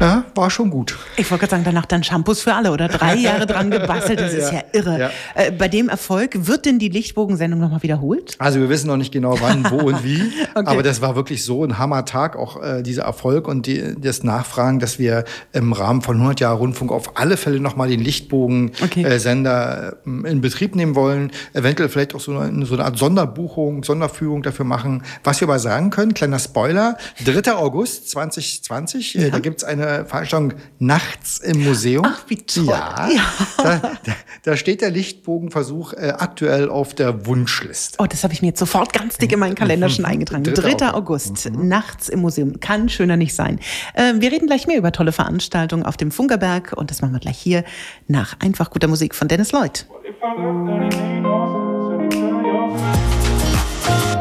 ja, 0.00 0.24
war 0.34 0.50
schon 0.50 0.70
gut. 0.70 0.96
Ich 1.16 1.30
wollte 1.30 1.40
gerade 1.42 1.50
sagen, 1.52 1.64
danach 1.64 1.86
dann 1.86 2.04
Shampoos 2.04 2.40
für 2.42 2.54
alle 2.54 2.70
oder 2.72 2.88
drei 2.88 3.14
Jahre 3.16 3.46
dran 3.46 3.70
gebastelt. 3.70 4.20
Das 4.20 4.32
ist 4.32 4.52
ja, 4.52 4.58
Ja, 4.58 4.64
irre. 4.72 4.98
ja. 5.00 5.10
Äh, 5.34 5.50
bei 5.52 5.68
dem 5.68 5.88
Erfolg 5.88 6.46
wird 6.46 6.66
denn 6.66 6.78
die 6.78 6.88
Lichtbogensendung 6.88 7.58
nochmal 7.60 7.82
wiederholt? 7.82 8.36
Also 8.38 8.60
wir 8.60 8.68
wissen 8.68 8.86
noch 8.86 8.96
nicht 8.96 9.12
genau 9.12 9.36
wann, 9.40 9.68
wo 9.70 9.76
und 9.88 10.04
wie, 10.04 10.22
Okay. 10.54 10.66
aber 10.66 10.82
das 10.82 11.00
war 11.00 11.16
wirklich 11.16 11.44
so 11.44 11.64
ein 11.64 11.78
Hammertag, 11.78 12.36
auch 12.36 12.62
äh, 12.62 12.82
dieser 12.82 13.02
Erfolg 13.02 13.48
und 13.48 13.66
die, 13.66 13.94
das 14.00 14.22
Nachfragen, 14.22 14.78
dass 14.78 14.98
wir 14.98 15.24
im 15.52 15.72
Rahmen 15.72 16.02
von 16.02 16.16
100 16.16 16.40
Jahre 16.40 16.58
Rundfunk 16.58 16.92
auf 16.92 17.16
alle 17.16 17.36
Fälle 17.36 17.58
nochmal 17.60 17.88
den 17.88 18.00
Lichtbogen-Sender 18.00 19.94
Okay. 20.04 20.26
äh, 20.26 20.30
in 20.30 20.40
Betrieb 20.40 20.74
nehmen 20.76 20.94
wollen, 20.94 21.30
eventuell 21.54 21.88
vielleicht 21.88 22.14
auch 22.14 22.20
so 22.20 22.36
eine, 22.38 22.66
so 22.66 22.74
eine 22.74 22.84
Art 22.84 22.98
Sonderbuchung, 22.98 23.82
Sonderführung 23.84 24.42
dafür 24.42 24.64
machen. 24.64 25.02
Was 25.24 25.40
wir 25.40 25.48
aber 25.48 25.58
sagen 25.58 25.90
können, 25.90 26.14
kleiner 26.14 26.38
Spoiler, 26.38 26.96
3. 27.24 27.52
August 27.54 28.10
2020, 28.10 29.18
äh, 29.18 29.30
da 29.30 29.38
gibt's 29.38 29.64
eine 29.64 29.87
Veranstaltung 30.04 30.54
nachts 30.78 31.38
im 31.38 31.64
Museum. 31.64 32.04
Ach, 32.06 32.24
wie 32.28 32.36
toll. 32.36 32.66
Ja, 32.66 33.08
Ja. 33.10 33.22
Da, 33.56 33.78
da, 34.04 34.12
da 34.44 34.56
steht 34.56 34.80
der 34.80 34.90
Lichtbogenversuch 34.90 35.92
äh, 35.94 36.14
aktuell 36.16 36.68
auf 36.68 36.94
der 36.94 37.26
Wunschliste. 37.26 37.96
Oh, 38.00 38.06
das 38.06 38.22
habe 38.24 38.32
ich 38.32 38.42
mir 38.42 38.48
jetzt 38.48 38.58
sofort 38.58 38.92
ganz 38.92 39.16
dick 39.18 39.32
in 39.32 39.38
meinen 39.38 39.54
Kalender 39.54 39.88
schon 39.88 40.04
eingetragen. 40.04 40.44
3. 40.44 40.74
3. 40.74 40.92
August, 40.92 41.50
nachts 41.52 42.08
im 42.08 42.20
Museum. 42.20 42.60
Kann 42.60 42.88
schöner 42.88 43.16
nicht 43.16 43.34
sein. 43.34 43.58
Äh, 43.94 44.14
wir 44.18 44.30
reden 44.30 44.46
gleich 44.46 44.66
mehr 44.66 44.78
über 44.78 44.92
tolle 44.92 45.12
Veranstaltungen 45.12 45.84
auf 45.84 45.96
dem 45.96 46.10
Funkerberg 46.10 46.72
und 46.76 46.90
das 46.90 47.02
machen 47.02 47.12
wir 47.12 47.20
gleich 47.20 47.38
hier 47.38 47.64
nach 48.06 48.36
einfach 48.40 48.70
guter 48.70 48.88
Musik 48.88 49.14
von 49.14 49.28
Dennis 49.28 49.52
Lloyd. 49.52 49.86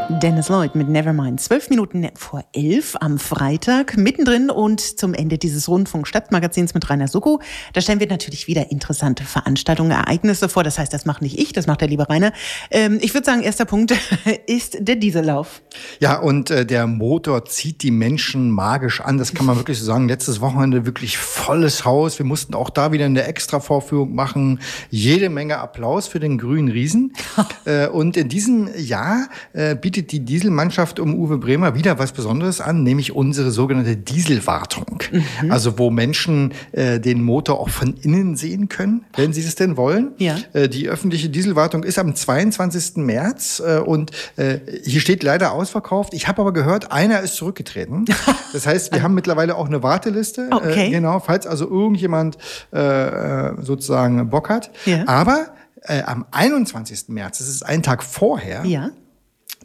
Dennis 0.09 0.47
Lloyd 0.47 0.73
mit 0.73 0.87
Nevermind. 0.87 1.41
Zwölf 1.41 1.69
Minuten 1.69 2.07
vor 2.15 2.45
elf 2.53 2.95
am 3.01 3.19
Freitag, 3.19 3.97
mittendrin 3.97 4.49
und 4.49 4.79
zum 4.79 5.13
Ende 5.13 5.37
dieses 5.37 5.67
Rundfunk-Stadtmagazins 5.67 6.73
mit 6.73 6.89
Rainer 6.89 7.09
Soko. 7.09 7.41
Da 7.73 7.81
stellen 7.81 7.99
wir 7.99 8.07
natürlich 8.07 8.47
wieder 8.47 8.71
interessante 8.71 9.25
Veranstaltungen, 9.25 9.91
Ereignisse 9.91 10.47
vor. 10.47 10.63
Das 10.63 10.79
heißt, 10.79 10.93
das 10.93 11.05
macht 11.05 11.21
nicht 11.21 11.37
ich, 11.37 11.51
das 11.51 11.67
macht 11.67 11.81
der 11.81 11.89
liebe 11.89 12.09
Rainer. 12.09 12.31
Ähm, 12.71 12.99
ich 13.01 13.13
würde 13.13 13.25
sagen, 13.25 13.41
erster 13.41 13.65
Punkt 13.65 13.93
ist 14.47 14.77
der 14.79 14.95
Diesellauf. 14.95 15.61
Ja, 15.99 16.19
und 16.19 16.51
äh, 16.51 16.65
der 16.65 16.87
Motor 16.87 17.43
zieht 17.43 17.83
die 17.83 17.91
Menschen 17.91 18.49
magisch 18.49 19.01
an. 19.01 19.17
Das 19.17 19.33
kann 19.33 19.45
man 19.45 19.57
wirklich 19.57 19.77
so 19.77 19.85
sagen. 19.85 20.07
Letztes 20.07 20.39
Wochenende 20.39 20.85
wirklich 20.85 21.17
volles 21.17 21.83
Haus. 21.83 22.17
Wir 22.17 22.25
mussten 22.25 22.55
auch 22.55 22.69
da 22.69 22.93
wieder 22.93 23.05
eine 23.05 23.23
Extra-Vorführung 23.23 24.15
machen. 24.15 24.61
Jede 24.89 25.29
Menge 25.29 25.57
Applaus 25.57 26.07
für 26.07 26.21
den 26.21 26.37
grünen 26.37 26.69
Riesen. 26.69 27.11
äh, 27.65 27.87
und 27.87 28.15
in 28.15 28.29
diesem 28.29 28.69
Jahr 28.77 29.27
äh, 29.51 29.75
bietet 29.75 29.96
die 30.05 30.19
Dieselmannschaft 30.19 30.99
um 30.99 31.15
Uwe 31.15 31.37
Bremer 31.37 31.73
wieder 31.73 31.97
was 31.97 32.11
Besonderes 32.11 32.61
an, 32.61 32.83
nämlich 32.83 33.15
unsere 33.15 33.49
sogenannte 33.51 33.97
Dieselwartung. 33.97 35.01
Also 35.49 35.79
wo 35.79 35.89
Menschen 35.89 36.53
äh, 36.73 36.99
den 36.99 37.23
Motor 37.23 37.59
auch 37.59 37.69
von 37.69 37.95
innen 37.95 38.35
sehen 38.35 38.69
können, 38.69 39.05
wenn 39.15 39.33
sie 39.33 39.41
es 39.41 39.55
denn 39.55 39.77
wollen. 39.77 40.11
Ja. 40.17 40.35
Äh, 40.53 40.67
Die 40.69 40.89
öffentliche 40.89 41.29
Dieselwartung 41.29 41.83
ist 41.83 41.97
am 41.97 42.13
22. 42.13 42.97
März 42.97 43.61
äh, 43.65 43.79
und 43.79 44.11
äh, 44.35 44.59
hier 44.83 45.01
steht 45.01 45.23
leider 45.23 45.51
ausverkauft. 45.53 46.13
Ich 46.13 46.27
habe 46.27 46.41
aber 46.41 46.53
gehört, 46.53 46.91
einer 46.91 47.21
ist 47.21 47.35
zurückgetreten. 47.35 48.05
Das 48.53 48.65
heißt, 48.65 48.93
wir 48.93 49.03
haben 49.03 49.13
mittlerweile 49.13 49.55
auch 49.55 49.67
eine 49.67 49.83
Warteliste. 49.83 50.47
Okay. 50.51 50.87
Äh, 50.87 50.91
genau, 50.91 51.19
falls 51.19 51.45
also 51.45 51.69
irgendjemand 51.69 52.37
äh, 52.71 53.61
sozusagen 53.61 54.29
Bock 54.29 54.49
hat. 54.49 54.71
Ja. 54.85 55.03
Aber 55.07 55.47
äh, 55.83 56.01
am 56.03 56.25
21. 56.31 57.09
März, 57.09 57.39
das 57.39 57.47
ist 57.49 57.63
ein 57.63 57.83
Tag 57.83 58.03
vorher, 58.03 58.65
Ja. 58.65 58.89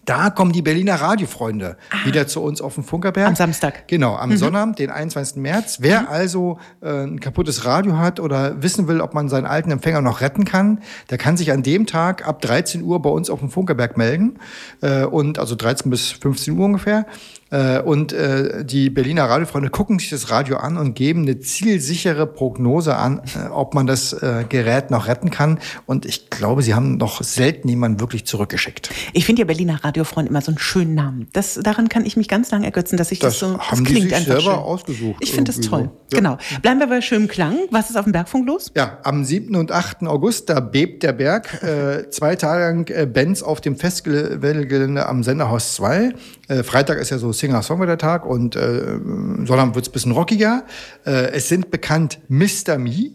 Da 0.05 0.31
kommen 0.31 0.53
die 0.53 0.63
Berliner 0.63 0.97
Radiofreunde 0.97 1.77
wieder 2.05 2.27
zu 2.27 2.43
uns 2.43 2.61
auf 2.61 2.75
dem 2.75 2.85
Funkerberg. 2.85 3.27
Ah. 3.27 3.29
Am 3.29 3.37
Samstag. 3.37 3.75
Mhm. 3.75 3.87
Genau, 3.87 4.17
am 4.17 4.37
Sonnabend, 4.37 4.79
den 4.79 4.91
21. 4.91 5.37
März. 5.37 5.79
Wer 5.81 6.11
also 6.11 6.59
äh, 6.81 7.05
ein 7.05 7.21
kaputtes 7.21 7.65
Radio 7.65 7.97
hat 7.99 8.21
oder 8.21 8.63
wissen 8.63 8.89
will, 8.89 9.01
ob 9.01 9.15
man 9.15 9.29
seinen 9.29 9.47
alten 9.47 9.71
Empfänger 9.71 10.01
noch 10.01 10.21
retten 10.21 10.45
kann, 10.45 10.81
der 11.11 11.19
kann 11.19 11.37
sich 11.37 11.53
an 11.53 11.63
dem 11.63 11.87
Tag 11.87 12.27
ab 12.27 12.41
13 12.41 12.83
Uhr 12.83 13.01
bei 13.01 13.11
uns 13.11 13.31
auf 13.31 13.41
dem 13.41 13.51
Funkerberg 13.51 13.97
melden. 13.97 14.39
Äh, 14.81 15.05
und 15.05 15.39
also 15.39 15.55
13 15.55 15.91
bis 15.91 16.11
15 16.11 16.59
Uhr 16.59 16.65
ungefähr. 16.65 17.07
Äh, 17.53 17.81
und 17.83 18.13
äh, 18.15 18.65
die 18.65 18.89
Berliner 18.89 19.25
Radiofreunde 19.25 19.69
gucken 19.69 19.99
sich 19.99 20.09
das 20.09 20.31
Radio 20.31 20.57
an 20.57 20.79
und 20.79 20.95
geben 20.95 21.23
eine 21.23 21.39
zielsichere 21.39 22.27
Prognose 22.27 22.97
an, 22.97 23.21
äh, 23.37 23.49
ob 23.49 23.75
man 23.75 23.87
das 23.87 24.17
Gerät 24.49 24.91
noch 24.91 25.07
retten 25.07 25.31
kann. 25.31 25.59
Und 25.87 26.07
ich 26.07 26.31
glaube, 26.31 26.63
sie 26.63 26.75
haben 26.75 26.97
noch 26.97 27.23
selten 27.23 27.69
jemanden 27.69 28.01
wirklich 28.01 28.25
zurückgeschickt. 28.25 28.91
Ich 29.13 29.27
finde 29.27 29.43
ja 29.43 29.47
Berliner 29.47 29.85
Radiofreund 29.85 30.29
immer 30.29 30.41
so 30.41 30.51
einen 30.51 30.59
schönen 30.59 30.95
Namen. 30.95 31.29
Das, 31.33 31.55
daran 31.63 31.89
kann 31.89 32.07
ich 32.07 32.17
mich 32.17 32.29
ganz 32.29 32.51
lange 32.51 32.65
ergötzen, 32.65 32.97
dass 32.97 33.13
ich 33.13 33.19
das, 33.19 33.39
Das 33.39 33.41
so, 33.41 33.57
das 33.57 33.71
haben 33.71 33.85
die 33.85 33.93
klingt 33.93 34.05
sich 34.09 34.15
einfach 34.15 34.41
selber 34.41 34.55
schön. 34.55 34.65
ausgesucht 34.65 35.17
Ich 35.21 35.33
finde 35.33 35.53
das 35.53 35.61
toll. 35.61 35.91
so. 36.11 36.17
Ja. 36.17 36.19
Genau. 36.19 36.39
Bleiben 36.63 36.81
wir 36.81 36.87
bei 36.87 37.01
schönem 37.01 37.29
Klang. 37.29 37.57
Was 37.71 37.91
ist 37.91 37.97
auf 37.97 38.05
dem 38.05 38.13
Bergfunk 38.13 38.47
los? 38.47 38.71
Ja, 38.77 38.99
am 39.03 39.25
7. 39.25 39.55
und 39.57 39.73
8. 39.73 40.05
August, 40.05 40.49
da 40.49 40.61
bebt 40.61 41.03
der 41.03 41.13
Berg. 41.13 41.63
Äh, 41.63 42.09
zwei 42.11 42.37
Tage 42.37 42.65
lang 42.65 42.89
äh, 42.89 43.07
Bands 43.07 43.43
auf 43.43 43.61
dem 43.61 43.77
Festivalgelände 43.77 45.07
am 45.07 45.23
Senderhaus 45.23 45.75
2. 45.75 46.13
Äh, 46.53 46.63
Freitag 46.63 46.99
ist 46.99 47.11
ja 47.11 47.19
so 47.19 47.33
Singer-Songwriter-Tag 47.33 48.27
und 48.27 48.57
äh, 48.57 48.99
Sonnabend 49.45 49.75
wird's 49.75 49.89
ein 49.89 49.93
bisschen 49.93 50.13
rockiger. 50.13 50.65
Äh, 51.07 51.33
es 51.33 51.49
sind 51.49 51.71
bekannt 51.71 52.19
Mr. 52.29 52.79
Me. 52.79 53.11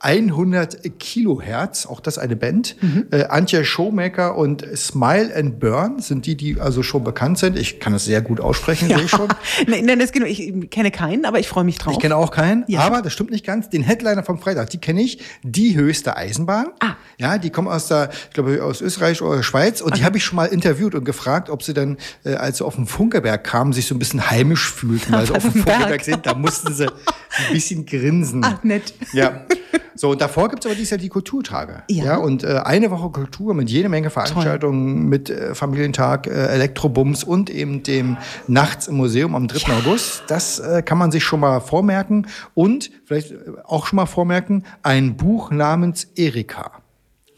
100 0.00 0.98
Kilohertz, 0.98 1.86
auch 1.86 2.00
das 2.00 2.18
eine 2.18 2.36
Band. 2.36 2.76
Äh, 3.10 3.24
Antje 3.24 3.64
Showmaker 3.64 4.36
und 4.36 4.64
Smile 4.76 5.34
and 5.34 5.58
Burn 5.58 6.00
sind 6.00 6.26
die, 6.26 6.36
die 6.36 6.60
also 6.60 6.82
schon 6.82 7.02
bekannt 7.04 7.38
sind. 7.38 7.58
Ich 7.58 7.80
kann 7.80 7.94
es 7.94 8.04
sehr 8.04 8.20
gut 8.22 8.40
aussprechen, 8.40 8.88
sehe 8.88 9.00
ich 9.02 9.10
schon. 9.10 9.28
Nein, 9.66 9.84
nein, 9.86 9.98
das 9.98 10.12
geht. 10.12 10.22
Ich 10.24 10.70
kenne 10.70 10.90
keinen, 10.90 11.24
aber 11.24 11.38
ich 11.40 11.48
freue 11.48 11.64
mich 11.64 11.78
drauf. 11.78 11.94
Ich 11.94 11.98
kenne 12.00 12.16
auch 12.16 12.30
keinen, 12.30 12.64
Ja. 12.68 12.80
aber 12.80 13.02
das 13.02 13.12
stimmt 13.12 13.30
nicht 13.30 13.44
ganz. 13.44 13.68
Den 13.70 13.82
Headliner 13.82 14.22
vom 14.22 14.38
Freitag, 14.38 14.70
die 14.70 14.78
kenne 14.78 15.02
ich. 15.02 15.20
Die 15.42 15.74
höchste 15.76 16.16
Eisenbahn. 16.16 16.68
Ah. 16.80 16.94
Ja, 17.18 17.38
die 17.38 17.50
kommen 17.50 17.68
aus 17.68 17.88
der, 17.88 18.10
ich 18.28 18.34
glaube, 18.34 18.62
aus 18.62 18.80
Österreich 18.80 19.20
oder 19.22 19.42
Schweiz. 19.42 19.80
Und 19.80 19.96
die 19.96 20.04
habe 20.04 20.16
ich 20.18 20.24
schon 20.24 20.36
mal 20.36 20.46
interviewt 20.46 20.94
und 20.94 21.04
gefragt, 21.04 21.50
ob 21.50 21.62
sie 21.62 21.74
dann, 21.74 21.96
äh, 22.24 22.34
als 22.34 22.58
sie 22.58 22.64
auf 22.64 22.76
den 22.76 22.86
Funkerberg 22.86 23.42
kamen, 23.42 23.72
sich 23.72 23.86
so 23.86 23.94
ein 23.94 23.98
bisschen 23.98 24.30
heimisch 24.30 24.70
fühlten, 24.72 25.12
weil 25.12 25.26
sie 25.26 25.34
auf 25.34 25.42
dem 25.42 25.52
dem 25.52 25.64
Berg. 25.64 25.76
Funkerberg 25.76 26.04
sind. 26.04 26.26
Da 26.26 26.34
mussten 26.34 26.72
sie 26.74 26.86
ein 26.86 27.52
bisschen 27.52 27.84
grinsen. 27.84 28.40
Ach, 28.44 28.62
nett. 28.62 28.94
Ja. 29.12 29.42
So, 29.94 30.10
und 30.10 30.20
davor 30.20 30.48
gibt's 30.48 30.66
aber 30.66 30.74
dieses 30.74 30.90
Jahr 30.90 30.98
die 30.98 31.08
Kulturtage. 31.08 31.82
Ja. 31.88 32.16
und 32.16 32.44
äh, 32.44 32.60
eine 32.64 32.90
Woche 32.90 33.10
Kultur 33.10 33.54
mit 33.54 33.70
jede 33.70 33.88
Menge 33.88 34.10
Veranstaltungen, 34.10 35.08
mit 35.08 35.30
äh, 35.30 35.54
Familientag, 35.54 36.26
äh, 36.26 36.30
Elektrobums 36.48 37.24
und 37.24 37.50
eben 37.50 37.82
dem 37.82 38.16
Nachts 38.46 38.88
im 38.88 38.96
Museum 38.96 39.34
am 39.34 39.48
3. 39.48 39.72
August. 39.72 40.24
Das 40.28 40.58
äh, 40.58 40.82
kann 40.82 40.98
man 40.98 41.10
sich 41.10 41.24
schon 41.24 41.40
mal 41.40 41.60
vormerken. 41.60 42.26
Und 42.54 42.90
vielleicht 43.04 43.32
äh, 43.32 43.36
auch 43.64 43.86
schon 43.86 43.96
mal 43.96 44.06
vormerken, 44.06 44.64
ein 44.82 45.16
Buch 45.16 45.50
namens 45.50 46.04
Erika. 46.14 46.82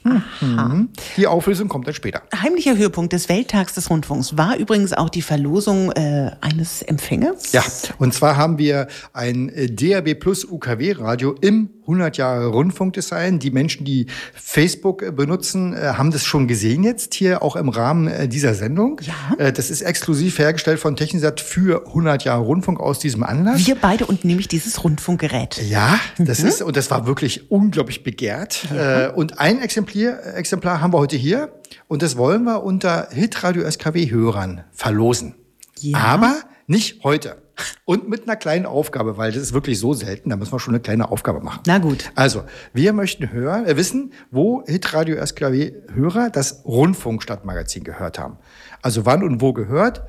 Mhm. 0.03 0.89
Die 1.17 1.27
Auflösung 1.27 1.69
kommt 1.69 1.87
dann 1.87 1.95
später. 1.95 2.23
Heimlicher 2.35 2.77
Höhepunkt 2.77 3.13
des 3.13 3.29
Welttags 3.29 3.75
des 3.75 3.91
Rundfunks 3.91 4.37
war 4.37 4.57
übrigens 4.57 4.93
auch 4.93 5.11
die 5.11 5.23
Verlosung 5.23 5.93
äh, 5.93 6.31
eines 6.41 6.83
Empfängers. 6.83 7.53
Ja, 7.53 7.63
und 7.99 8.15
zwar 8.15 8.37
haben 8.37 8.59
wir 8.59 8.89
ein 9.13 9.51
äh, 9.51 9.71
DAB 9.71 10.15
Plus 10.15 10.45
UKW 10.45 10.93
Radio 10.93 11.35
im 11.41 11.69
100 11.91 12.17
Jahre 12.17 12.47
Rundfunkdesign. 12.47 13.41
Die 13.41 13.51
Menschen, 13.51 13.85
die 13.85 14.07
Facebook 14.35 15.03
äh, 15.03 15.11
benutzen, 15.11 15.75
äh, 15.75 15.95
haben 15.97 16.11
das 16.11 16.25
schon 16.25 16.47
gesehen 16.47 16.85
jetzt 16.85 17.15
hier 17.15 17.43
auch 17.43 17.57
im 17.57 17.69
Rahmen 17.69 18.07
äh, 18.07 18.29
dieser 18.29 18.55
Sendung. 18.55 19.01
Ja. 19.03 19.51
Das 19.51 19.71
ist 19.71 19.83
exklusiv 19.83 20.39
hergestellt 20.39 20.79
von 20.79 20.97
Technisat 20.97 21.41
für 21.41 21.87
100 21.89 22.25
Jahre 22.25 22.43
Rundfunk 22.43 22.81
aus 22.81 22.99
diesem 22.99 23.23
Anlass. 23.23 23.67
Wir 23.67 23.75
beide 23.75 24.07
und 24.07 24.25
nämlich 24.25 24.49
dieses 24.49 24.83
Rundfunkgerät. 24.85 25.61
Ja, 25.69 25.99
das 26.19 26.41
ist, 26.41 26.63
und 26.63 26.77
das 26.77 26.91
war 26.91 27.07
wirklich 27.07 27.51
unglaublich 27.51 28.03
begehrt. 28.03 28.67
Äh, 28.75 29.09
Und 29.09 29.39
ein 29.39 29.61
Exemplar, 29.61 30.37
Exemplar 30.37 30.81
haben 30.81 30.93
wir 30.93 30.99
heute 30.99 31.17
hier. 31.17 31.53
Und 31.89 32.03
das 32.03 32.17
wollen 32.17 32.45
wir 32.45 32.63
unter 32.63 33.09
Hitradio 33.11 33.69
SKW-Hörern 33.69 34.65
verlosen. 34.73 35.35
Ja. 35.81 35.99
Aber 35.99 36.37
nicht 36.71 37.03
heute. 37.03 37.43
Und 37.85 38.09
mit 38.09 38.23
einer 38.23 38.37
kleinen 38.37 38.65
Aufgabe, 38.65 39.19
weil 39.19 39.33
das 39.33 39.43
ist 39.43 39.53
wirklich 39.53 39.79
so 39.79 39.93
selten, 39.93 40.31
da 40.31 40.37
müssen 40.37 40.53
wir 40.53 40.61
schon 40.61 40.73
eine 40.73 40.81
kleine 40.81 41.11
Aufgabe 41.11 41.41
machen. 41.41 41.63
Na 41.67 41.79
gut. 41.79 42.11
Also, 42.15 42.45
wir 42.73 42.93
möchten 42.93 43.33
hören, 43.33 43.67
äh, 43.67 43.77
wissen, 43.77 44.13
wo 44.31 44.65
Hitradio 44.67 45.17
SKW-Hörer 45.17 46.31
das 46.31 46.65
Rundfunkstadtmagazin 46.65 47.85
gehört 47.85 48.19
haben. 48.19 48.39
Also 48.83 49.05
wann 49.05 49.23
und 49.23 49.43
wo 49.43 49.53
gehört, 49.53 50.03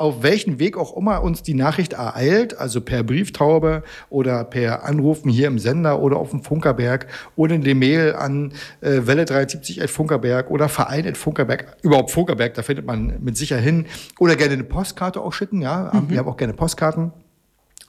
auf 0.00 0.22
welchen 0.22 0.58
Weg 0.58 0.78
auch 0.78 0.96
immer 0.96 1.22
uns 1.22 1.42
die 1.42 1.52
Nachricht 1.52 1.92
ereilt, 1.92 2.58
also 2.58 2.80
per 2.80 3.02
Brieftaube 3.02 3.82
oder 4.08 4.44
per 4.44 4.84
Anrufen 4.84 5.30
hier 5.30 5.46
im 5.46 5.58
Sender 5.58 6.00
oder 6.00 6.16
auf 6.16 6.30
dem 6.30 6.42
Funkerberg 6.42 7.06
oder 7.36 7.54
eine 7.54 7.74
Mail 7.74 8.14
an 8.14 8.52
äh, 8.80 9.02
Welle 9.04 9.26
370 9.26 9.82
at 9.82 9.90
Funkerberg 9.90 10.50
oder 10.50 10.70
Verein 10.70 11.06
at 11.06 11.18
Funkerberg, 11.18 11.76
überhaupt 11.82 12.10
Funkerberg, 12.10 12.54
da 12.54 12.62
findet 12.62 12.86
man 12.86 13.18
mit 13.20 13.36
Sicherheit 13.36 13.64
hin. 13.64 13.86
Oder 14.18 14.36
gerne 14.36 14.54
eine 14.54 14.64
Postkarte 14.64 15.20
auch 15.20 15.34
schicken, 15.34 15.60
ja. 15.60 15.92
Wir 16.08 16.18
haben 16.18 16.28
auch 16.28 16.36
gerne 16.38 16.54
Postkarten 16.54 17.12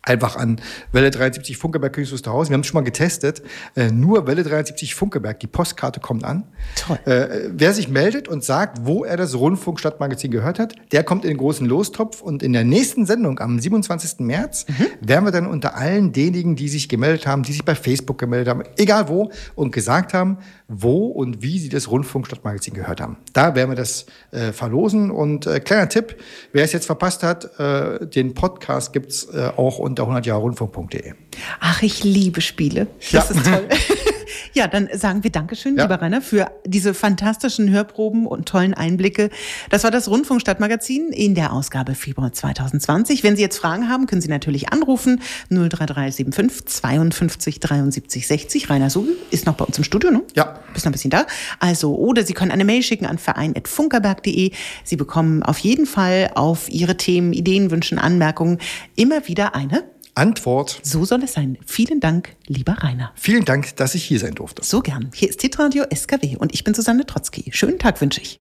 einfach 0.03 0.35
an 0.35 0.59
Welle 0.91 1.11
73 1.11 1.57
Funkeberg 1.57 1.93
Königs 1.93 2.11
Wusterhausen. 2.11 2.49
Wir 2.51 2.55
haben 2.55 2.61
es 2.61 2.67
schon 2.67 2.79
mal 2.79 2.83
getestet. 2.83 3.43
Äh, 3.75 3.91
nur 3.91 4.25
Welle 4.25 4.43
73 4.43 4.95
Funkeberg, 4.95 5.39
die 5.39 5.47
Postkarte 5.47 5.99
kommt 5.99 6.23
an. 6.23 6.43
Toll. 6.75 6.99
Äh, 7.05 7.49
wer 7.51 7.73
sich 7.73 7.87
meldet 7.87 8.27
und 8.27 8.43
sagt, 8.43 8.85
wo 8.85 9.03
er 9.03 9.17
das 9.17 9.35
Rundfunkstadtmagazin 9.35 10.31
gehört 10.31 10.59
hat, 10.59 10.73
der 10.91 11.03
kommt 11.03 11.23
in 11.23 11.31
den 11.31 11.37
großen 11.37 11.67
Lostopf. 11.67 12.21
Und 12.21 12.41
in 12.41 12.53
der 12.53 12.63
nächsten 12.63 13.05
Sendung 13.05 13.39
am 13.39 13.59
27. 13.59 14.19
März 14.19 14.65
werden 15.01 15.25
wir 15.25 15.31
dann 15.31 15.45
unter 15.45 15.75
allen 15.75 16.11
denjenigen, 16.11 16.55
die 16.55 16.69
sich 16.69 16.89
gemeldet 16.89 17.27
haben, 17.27 17.43
die 17.43 17.51
sich 17.51 17.63
bei 17.63 17.75
Facebook 17.75 18.17
gemeldet 18.17 18.49
haben, 18.49 18.63
egal 18.77 19.07
wo, 19.07 19.31
und 19.55 19.71
gesagt 19.71 20.13
haben, 20.13 20.37
wo 20.67 21.07
und 21.07 21.43
wie 21.43 21.59
sie 21.59 21.69
das 21.69 21.91
Rundfunkstadtmagazin 21.91 22.73
gehört 22.73 23.01
haben. 23.01 23.17
Da 23.33 23.55
werden 23.55 23.69
wir 23.69 23.75
das 23.75 24.05
äh, 24.31 24.51
verlosen. 24.51 25.11
Und 25.11 25.45
äh, 25.45 25.59
kleiner 25.59 25.89
Tipp, 25.89 26.15
wer 26.53 26.63
es 26.63 26.71
jetzt 26.71 26.85
verpasst 26.85 27.23
hat, 27.23 27.59
äh, 27.59 28.07
den 28.07 28.33
Podcast 28.33 28.93
gibt's 28.93 29.25
äh, 29.25 29.51
auch 29.55 29.77
unter 29.77 29.90
100jahrrundfunk.de. 29.99 31.13
Ach, 31.59 31.81
ich 31.81 32.03
liebe 32.03 32.41
Spiele. 32.41 32.87
Das 32.99 33.11
Ja. 33.11 33.35
ist 33.35 33.45
toll. 33.45 33.67
ja, 34.53 34.67
dann 34.67 34.89
sagen 34.93 35.23
wir 35.23 35.31
Dankeschön, 35.31 35.75
Ja. 35.77 35.83
lieber 35.83 36.01
Rainer, 36.01 36.21
für 36.21 36.51
diese 36.65 36.93
fantastischen 36.93 37.69
Hörproben 37.69 38.25
und 38.27 38.47
tollen 38.47 38.73
Einblicke. 38.73 39.29
Das 39.69 39.83
war 39.83 39.91
das 39.91 40.07
Rundfunkstadtmagazin 40.09 41.09
in 41.11 41.35
der 41.35 41.53
Ausgabe 41.53 41.95
Februar 41.95 42.33
2020. 42.33 43.23
Wenn 43.23 43.35
Sie 43.35 43.41
jetzt 43.41 43.57
Fragen 43.57 43.89
haben, 43.89 44.05
können 44.07 44.21
Sie 44.21 44.29
natürlich 44.29 44.69
anrufen. 44.71 45.21
03375 45.49 46.65
52 46.67 47.59
73 47.59 48.27
60. 48.27 48.69
Rainer 48.69 48.89
Sugel 48.89 49.15
ist 49.31 49.45
noch 49.45 49.55
bei 49.55 49.65
uns 49.65 49.77
im 49.77 49.83
Studio, 49.83 50.11
ne? 50.11 50.21
Ja. 50.35 50.59
Bist 50.73 50.85
noch 50.85 50.89
ein 50.89 50.93
bisschen 50.93 51.11
da. 51.11 51.25
Also, 51.59 51.95
oder 51.95 52.23
Sie 52.25 52.33
können 52.33 52.51
eine 52.51 52.65
Mail 52.65 52.83
schicken 52.83 53.05
an 53.05 53.17
verein.funkerberg.de. 53.17 54.51
Sie 54.83 54.95
bekommen 54.95 55.43
auf 55.43 55.57
jeden 55.59 55.85
Fall 55.85 56.31
auf 56.35 56.69
Ihre 56.69 56.97
Themen, 56.97 57.33
Ideen, 57.33 57.71
Wünschen, 57.71 57.99
Anmerkungen 57.99 58.59
immer 58.95 59.27
wieder 59.27 59.55
eine 59.55 59.83
Antwort. 60.15 60.79
so 60.83 61.05
soll 61.05 61.23
es 61.23 61.33
sein. 61.33 61.57
Vielen 61.65 61.99
Dank, 61.99 62.35
lieber 62.47 62.73
Rainer. 62.73 63.11
Vielen 63.15 63.45
Dank, 63.45 63.75
dass 63.77 63.95
ich 63.95 64.03
hier 64.03 64.19
sein 64.19 64.35
durfte. 64.35 64.63
So 64.63 64.81
gern. 64.81 65.11
Hier 65.13 65.29
ist 65.29 65.39
Titradio 65.39 65.85
SKW 65.93 66.37
und 66.37 66.53
ich 66.53 66.63
bin 66.63 66.73
Susanne 66.73 67.05
Trotzki. 67.05 67.51
Schönen 67.53 67.79
Tag 67.79 68.01
wünsche 68.01 68.21
ich. 68.21 68.39